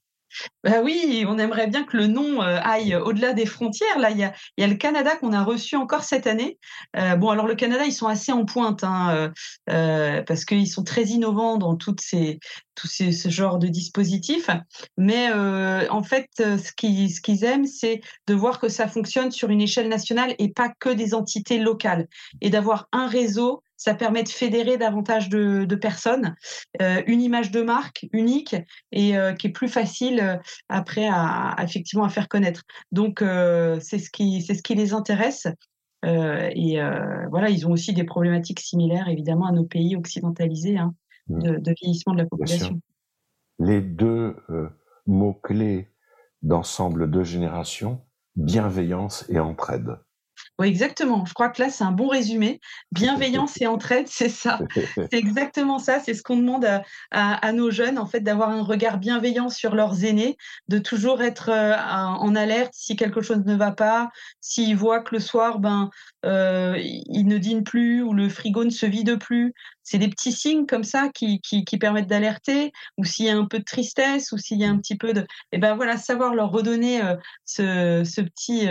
Bah 0.65 0.81
oui, 0.83 1.25
on 1.29 1.39
aimerait 1.39 1.67
bien 1.67 1.85
que 1.85 1.97
le 1.97 2.07
nom 2.07 2.43
euh, 2.43 2.59
aille 2.63 2.97
au-delà 2.97 3.33
des 3.33 3.47
frontières. 3.47 3.99
Là, 3.99 4.11
il 4.11 4.19
y 4.19 4.25
a, 4.25 4.33
le 4.67 4.75
Canada 4.75 5.17
qu'on 5.17 5.33
a 5.33 5.45
reçu 5.45 5.77
encore 5.77 6.03
cette 6.03 6.27
année. 6.27 6.59
Euh, 6.97 7.17
bon, 7.17 7.31
alors 7.31 7.47
le 7.47 7.55
Canada, 7.55 7.85
ils 7.85 7.93
sont 7.93 8.09
assez 8.09 8.33
en 8.33 8.45
pointe 8.45 8.85
hein, 8.85 9.15
euh, 9.15 9.31
euh 9.71 10.23
parce 10.23 10.45
qu'ils 10.45 10.69
sont 10.69 10.85
très 10.85 11.05
innovants 11.05 11.57
dans 11.57 11.77
toutes 11.77 12.01
ces, 12.01 12.39
tous 12.77 12.87
ces, 12.87 13.13
ce 13.13 13.29
genre 13.29 13.59
de 13.59 13.67
dispositifs. 13.67 14.51
Mais 14.97 15.31
euh, 15.33 15.87
en 15.91 16.03
fait, 16.03 16.29
ce 16.37 16.73
qu'ils 16.73 17.11
ce 17.11 17.21
qu'ils 17.21 17.45
aiment, 17.45 17.67
c'est 17.67 18.01
de 18.27 18.35
voir 18.35 18.61
que 18.61 18.69
ça 18.69 18.87
fonctionne 18.87 19.31
sur 19.31 19.51
une 19.51 19.61
échelle 19.61 19.89
nationale 19.89 20.35
et 20.39 20.51
pas 20.51 20.71
que 20.79 20.91
des 20.91 21.15
entités 21.15 21.59
locales, 21.59 22.07
et 22.41 22.51
d'avoir 22.51 22.89
un 22.93 23.09
réseau 23.09 23.63
ça 23.77 23.95
permet 23.95 24.23
de 24.23 24.29
fédérer 24.29 24.79
davantage 24.79 25.29
de, 25.29 25.75
personnes, 25.77 26.35
euh, 26.81 27.03
une 27.07 27.21
image 27.21 27.51
de 27.51 27.63
marque 27.63 28.07
unique 28.13 28.57
et 28.93 29.17
euh, 29.17 29.35
qui 29.35 29.49
est 29.49 29.51
plus 29.51 29.69
facile 29.69 30.21
euh, 30.21 30.37
après 30.69 31.09
à, 31.11 31.57
effectivement 31.63 32.05
à 32.05 32.09
faire 32.09 32.29
connaître. 32.29 32.63
Donc 32.93 33.21
c'est 33.21 33.99
ce 33.99 34.11
qui 34.11 34.43
c'est 34.43 34.55
ce 34.55 34.63
qui 34.63 34.75
les 34.75 34.93
intéresse. 34.93 35.47
et 36.05 36.79
voilà, 37.31 37.51
ils 37.51 37.67
ont 37.67 37.73
aussi 37.73 37.93
des 37.93 38.05
problématiques 38.05 38.61
similaires 38.61 39.09
évidemment 39.09 39.47
à 39.47 39.53
nos 39.53 39.65
pays 39.65 39.97
occidentalisés 39.97 40.79
hein, 40.79 40.95
mmh. 41.29 41.59
de, 41.59 41.75
vieillissement 41.81 42.15
de 42.15 42.19
la 42.19 42.27
population. 42.27 42.81
Les 43.59 43.81
deux 43.81 44.37
mots 45.07 45.35
clés 45.35 45.89
d'ensemble 46.43 47.11
de 47.11 47.23
générations, 47.23 48.01
bienveillance 48.37 49.25
et 49.29 49.39
entraide. 49.39 49.99
Oui, 50.59 50.69
exactement. 50.69 51.25
Je 51.27 51.35
crois 51.35 51.49
que 51.49 51.61
là, 51.61 51.71
c'est 51.71 51.85
un 51.85 51.93
bon 51.93 52.09
résumé. 52.09 52.61
Bienveillance 52.93 53.61
et 53.61 53.67
entraide, 53.67 54.07
c'est 54.09 54.29
ça. 54.29 54.59
C'est 55.11 55.15
exactement 55.15 55.79
ça. 55.79 56.01
C'est 56.01 56.15
ce 56.15 56.23
qu'on 56.23 56.37
demande 56.37 56.67
à, 57.11 57.53
nos 57.53 57.71
jeunes, 57.71 57.99
en 57.99 58.07
fait, 58.07 58.21
d'avoir 58.21 58.51
un 58.51 58.63
regard 58.63 58.99
bienveillant 58.99 59.49
sur 59.49 59.75
leurs 59.75 60.05
aînés, 60.05 60.37
de 60.69 60.79
toujours 60.79 61.23
être 61.23 61.51
euh, 61.51 61.75
en 61.77 62.35
alerte 62.35 62.73
si 62.75 62.97
quelque 62.97 63.21
chose 63.21 63.45
ne 63.45 63.55
va 63.55 63.73
pas, 63.73 64.11
s'ils 64.41 64.77
voient 64.77 65.01
que 65.01 65.15
le 65.15 65.21
soir, 65.21 65.59
ben, 65.59 65.91
euh, 66.25 66.75
ils 66.79 67.27
ne 67.27 67.39
dînent 67.39 67.65
plus 67.65 68.03
ou 68.03 68.13
le 68.13 68.29
frigo 68.29 68.65
ne 68.65 68.71
se 68.71 68.87
vide 68.87 69.19
plus. 69.19 69.55
C'est 69.89 69.99
des 69.99 70.09
petits 70.09 70.33
signes 70.33 70.67
comme 70.67 70.83
ça 70.83 71.11
qui, 71.11 71.41
qui, 71.41 71.79
permettent 71.79 72.09
d'alerter, 72.09 72.73
ou 72.99 73.05
s'il 73.05 73.27
y 73.27 73.31
a 73.31 73.37
un 73.37 73.47
peu 73.47 73.61
de 73.61 73.65
tristesse, 73.65 74.33
ou 74.33 74.39
s'il 74.39 74.59
y 74.59 74.65
a 74.65 74.69
un 74.69 74.79
petit 74.79 74.97
peu 74.97 75.13
de... 75.13 75.21
Et 75.21 75.27
eh 75.53 75.59
ben 75.59 75.77
voilà, 75.77 75.97
savoir 75.97 76.35
leur 76.35 76.51
redonner 76.51 77.03
euh, 77.03 77.15
ce, 77.45 78.03
ce, 78.05 78.21
petit, 78.21 78.67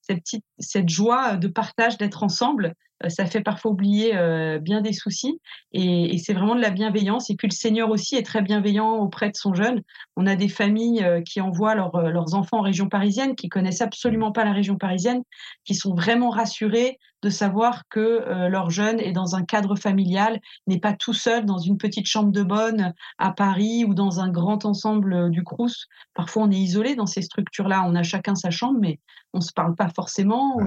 cette, 0.00 0.20
petite, 0.20 0.44
cette 0.60 0.88
joie 0.88 1.36
de 1.36 1.48
partage, 1.48 1.98
d'être 1.98 2.22
ensemble, 2.22 2.76
ça 3.08 3.26
fait 3.26 3.40
parfois 3.40 3.70
oublier 3.70 4.12
bien 4.60 4.80
des 4.80 4.92
soucis. 4.92 5.40
Et, 5.72 6.18
c'est 6.18 6.34
vraiment 6.34 6.54
de 6.54 6.60
la 6.60 6.70
bienveillance. 6.70 7.30
Et 7.30 7.36
puis 7.36 7.48
le 7.48 7.54
Seigneur 7.54 7.90
aussi 7.90 8.16
est 8.16 8.22
très 8.22 8.42
bienveillant 8.42 8.96
auprès 8.96 9.30
de 9.30 9.36
son 9.36 9.54
jeune. 9.54 9.82
On 10.16 10.26
a 10.26 10.36
des 10.36 10.48
familles 10.48 11.06
qui 11.24 11.40
envoient 11.40 11.74
leurs 11.74 12.34
enfants 12.34 12.58
en 12.58 12.62
région 12.62 12.88
parisienne, 12.88 13.34
qui 13.34 13.48
connaissent 13.48 13.80
absolument 13.80 14.32
pas 14.32 14.44
la 14.44 14.52
région 14.52 14.76
parisienne, 14.76 15.22
qui 15.64 15.74
sont 15.74 15.94
vraiment 15.94 16.30
rassurés 16.30 16.98
de 17.22 17.30
savoir 17.30 17.82
que 17.88 18.00
euh, 18.00 18.48
leur 18.48 18.70
jeune 18.70 18.98
est 19.00 19.12
dans 19.12 19.36
un 19.36 19.44
cadre 19.44 19.76
familial, 19.76 20.40
n'est 20.66 20.78
pas 20.78 20.94
tout 20.94 21.12
seul 21.12 21.44
dans 21.44 21.58
une 21.58 21.76
petite 21.76 22.06
chambre 22.06 22.32
de 22.32 22.42
bonne 22.42 22.94
à 23.18 23.32
Paris 23.32 23.84
ou 23.84 23.94
dans 23.94 24.20
un 24.20 24.30
grand 24.30 24.64
ensemble 24.64 25.12
euh, 25.12 25.28
du 25.28 25.44
Crous. 25.44 25.86
Parfois, 26.14 26.44
on 26.44 26.50
est 26.50 26.56
isolé 26.56 26.94
dans 26.94 27.06
ces 27.06 27.22
structures-là. 27.22 27.84
On 27.86 27.94
a 27.94 28.02
chacun 28.02 28.34
sa 28.34 28.50
chambre, 28.50 28.78
mais 28.80 29.00
on 29.32 29.38
ne 29.38 29.44
se 29.44 29.52
parle 29.52 29.74
pas 29.74 29.88
forcément. 29.88 30.58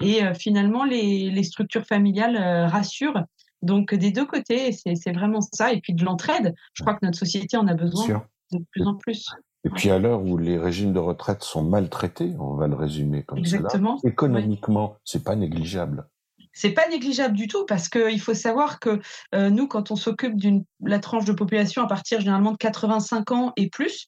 Et 0.00 0.24
euh, 0.24 0.32
finalement, 0.34 0.84
les, 0.84 1.42
structures 1.42 1.75
familiales 1.80 2.36
rassurent. 2.66 3.24
Donc, 3.62 3.94
des 3.94 4.10
deux 4.10 4.26
côtés, 4.26 4.72
c'est 4.72 5.12
vraiment 5.12 5.40
ça. 5.40 5.72
Et 5.72 5.80
puis 5.80 5.94
de 5.94 6.04
l'entraide. 6.04 6.54
Je 6.74 6.82
crois 6.82 6.94
que 6.94 7.04
notre 7.04 7.18
société 7.18 7.56
en 7.56 7.66
a 7.66 7.74
besoin 7.74 8.22
de 8.52 8.64
plus 8.70 8.86
en 8.86 8.94
plus. 8.94 9.26
Et 9.64 9.70
puis 9.70 9.90
à 9.90 9.98
l'heure 9.98 10.22
où 10.22 10.38
les 10.38 10.58
régimes 10.58 10.92
de 10.92 11.00
retraite 11.00 11.42
sont 11.42 11.64
maltraités, 11.64 12.34
on 12.38 12.54
va 12.54 12.68
le 12.68 12.76
résumer 12.76 13.24
comme 13.24 13.38
Exactement. 13.38 13.98
cela, 13.98 14.12
économiquement, 14.12 14.96
c'est 15.04 15.24
pas 15.24 15.34
négligeable. 15.34 16.06
C'est 16.52 16.70
pas 16.70 16.88
négligeable 16.88 17.36
du 17.36 17.48
tout 17.48 17.66
parce 17.66 17.88
qu'il 17.88 18.20
faut 18.20 18.32
savoir 18.32 18.78
que 18.78 19.00
euh, 19.34 19.50
nous, 19.50 19.66
quand 19.66 19.90
on 19.90 19.96
s'occupe 19.96 20.36
d'une 20.36 20.64
la 20.80 21.00
tranche 21.00 21.24
de 21.24 21.32
population 21.32 21.82
à 21.82 21.88
partir 21.88 22.20
généralement 22.20 22.52
de 22.52 22.56
85 22.58 23.32
ans 23.32 23.52
et 23.56 23.68
plus, 23.68 24.06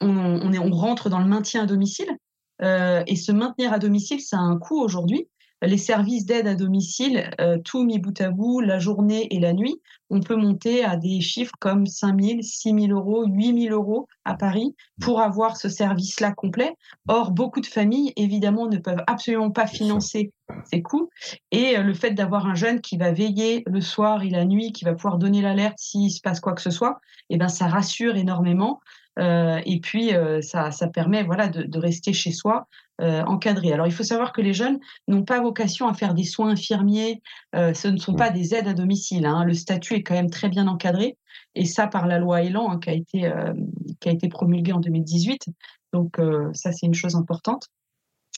on, 0.00 0.08
on, 0.08 0.52
est, 0.52 0.58
on 0.58 0.70
rentre 0.70 1.10
dans 1.10 1.18
le 1.18 1.26
maintien 1.26 1.64
à 1.64 1.66
domicile. 1.66 2.16
Euh, 2.62 3.02
et 3.08 3.16
se 3.16 3.32
maintenir 3.32 3.72
à 3.72 3.80
domicile, 3.80 4.20
ça 4.20 4.38
a 4.38 4.40
un 4.40 4.56
coût 4.56 4.80
aujourd'hui 4.80 5.28
les 5.62 5.78
services 5.78 6.26
d'aide 6.26 6.46
à 6.46 6.54
domicile, 6.54 7.30
euh, 7.40 7.58
tout 7.64 7.84
mis 7.84 7.98
bout 7.98 8.20
à 8.20 8.30
bout, 8.30 8.60
la 8.60 8.78
journée 8.78 9.28
et 9.30 9.38
la 9.38 9.52
nuit, 9.52 9.80
on 10.10 10.20
peut 10.20 10.36
monter 10.36 10.84
à 10.84 10.96
des 10.96 11.20
chiffres 11.20 11.54
comme 11.58 11.86
5 11.86 12.20
000, 12.20 12.42
6 12.42 12.88
000 12.88 12.92
euros, 12.92 13.24
8 13.24 13.68
000 13.68 13.74
euros 13.74 14.08
à 14.24 14.34
Paris 14.34 14.74
pour 15.00 15.20
avoir 15.20 15.56
ce 15.56 15.68
service-là 15.68 16.32
complet. 16.32 16.76
Or, 17.08 17.30
beaucoup 17.30 17.60
de 17.60 17.66
familles, 17.66 18.12
évidemment, 18.16 18.66
ne 18.66 18.78
peuvent 18.78 19.02
absolument 19.06 19.50
pas 19.50 19.66
financer 19.66 20.32
ces 20.70 20.82
coûts. 20.82 21.08
Et 21.50 21.78
euh, 21.78 21.82
le 21.82 21.94
fait 21.94 22.10
d'avoir 22.10 22.46
un 22.46 22.54
jeune 22.54 22.80
qui 22.80 22.96
va 22.96 23.12
veiller 23.12 23.62
le 23.66 23.80
soir 23.80 24.22
et 24.22 24.30
la 24.30 24.44
nuit, 24.44 24.72
qui 24.72 24.84
va 24.84 24.94
pouvoir 24.94 25.16
donner 25.16 25.40
l'alerte 25.40 25.78
s'il 25.78 26.10
se 26.10 26.20
passe 26.20 26.40
quoi 26.40 26.52
que 26.52 26.62
ce 26.62 26.70
soit, 26.70 27.00
eh 27.30 27.38
ben, 27.38 27.48
ça 27.48 27.68
rassure 27.68 28.16
énormément. 28.16 28.80
Euh, 29.18 29.60
et 29.66 29.80
puis, 29.80 30.12
ça, 30.40 30.70
ça, 30.70 30.88
permet 30.88 31.22
voilà, 31.22 31.48
de, 31.48 31.62
de, 31.62 31.78
rester 31.78 32.12
chez 32.12 32.32
soi 32.32 32.66
euh, 33.02 33.24
encadré. 33.24 33.72
Alors, 33.72 33.86
il 33.86 33.92
faut 33.92 34.04
savoir 34.04 34.32
que 34.32 34.40
les 34.40 34.52
jeunes 34.52 34.78
n'ont 35.08 35.24
pas 35.24 35.40
vocation 35.40 35.88
à 35.88 35.94
faire 35.94 36.14
des 36.14 36.22
soins 36.22 36.50
infirmiers. 36.50 37.20
Euh, 37.56 37.74
ce 37.74 37.88
ne 37.88 37.96
sont 37.96 38.14
pas 38.14 38.30
des 38.30 38.54
aides 38.54 38.68
à 38.68 38.74
domicile. 38.74 39.26
Hein. 39.26 39.44
Le 39.44 39.54
statut 39.54 39.94
est 39.94 40.02
quand 40.04 40.14
même 40.14 40.30
très 40.30 40.48
bien 40.48 40.68
encadré. 40.68 41.16
Et 41.56 41.64
ça, 41.64 41.88
par 41.88 42.06
la 42.06 42.18
loi 42.18 42.42
Elan, 42.42 42.70
hein, 42.70 42.78
qui, 42.78 42.90
a 42.90 42.92
été, 42.92 43.24
euh, 43.26 43.54
qui 43.98 44.08
a 44.08 44.12
été 44.12 44.28
promulguée 44.28 44.72
en 44.72 44.78
2018. 44.78 45.46
Donc, 45.92 46.18
ça, 46.54 46.72
c'est 46.72 46.86
une 46.86 46.94
chose 46.94 47.16
importante. 47.16 47.66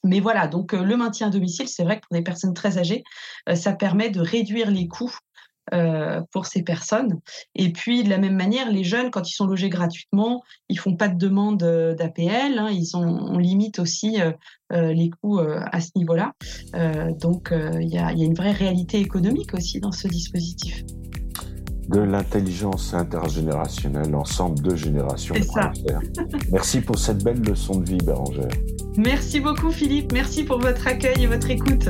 Mais 0.03 0.19
voilà, 0.19 0.49
donc 0.49 0.73
le 0.73 0.97
maintien 0.97 1.29
à 1.29 1.31
domicile, 1.31 1.69
c'est 1.69 1.85
vrai 1.85 1.97
que 1.97 2.07
pour 2.09 2.17
des 2.17 2.25
personnes 2.25 2.53
très 2.53 2.79
âgées, 2.79 3.05
ça 3.55 3.73
permet 3.75 4.11
de 4.11 4.21
réduire 4.21 4.73
les 4.73 4.89
coûts 4.89 5.17
euh, 5.73 6.21
pour 6.31 6.45
ces 6.45 6.63
personnes. 6.63 7.21
Et 7.55 7.73
puis, 7.73 8.05
de 8.05 8.11
la 8.11 8.19
même 8.19 8.37
manière, 8.37 8.71
les 8.71 8.85
jeunes, 8.85 9.11
quand 9.11 9.29
ils 9.31 9.33
sont 9.33 9.47
logés 9.47 9.71
gratuitement, 9.71 10.43
ils 10.69 10.79
font 10.79 10.95
pas 10.95 11.09
de 11.09 11.17
demande 11.17 11.63
euh, 11.63 11.95
d'APL. 11.95 12.59
Hein, 12.59 12.69
ils 12.71 12.95
ont, 12.97 13.03
on 13.03 13.39
limite 13.39 13.79
aussi 13.79 14.21
euh, 14.21 14.33
les 14.93 15.09
coûts 15.09 15.39
à 15.39 15.81
ce 15.81 15.91
niveau-là. 15.97 16.33
donc, 17.21 17.53
il 17.53 17.89
y 17.89 17.97
a, 17.97 18.13
y, 18.13 18.23
a, 18.23 18.25
une 18.25 18.35
vraie 18.35 18.53
réalité 18.53 18.99
économique 18.99 19.55
aussi 19.55 19.81
dans 19.81 19.93
ce 19.93 20.09
dispositif. 20.09 20.83
De 21.89 22.01
l'intelligence 22.01 22.93
intergénérationnelle, 22.93 24.15
ensemble 24.15 24.61
de 24.63 24.75
générations. 24.75 25.35
Ça. 25.43 25.71
Merci 26.51 26.81
pour 26.81 26.99
cette 26.99 27.23
belle 27.23 27.41
leçon 27.41 27.79
de 27.79 27.89
vie, 27.89 27.99
Bérangère. 27.99 28.49
Merci 28.97 29.41
beaucoup, 29.41 29.71
Philippe. 29.71 30.13
Merci 30.13 30.45
pour 30.45 30.59
votre 30.59 30.87
accueil 30.87 31.23
et 31.23 31.27
votre 31.27 31.51
écoute. 31.51 31.89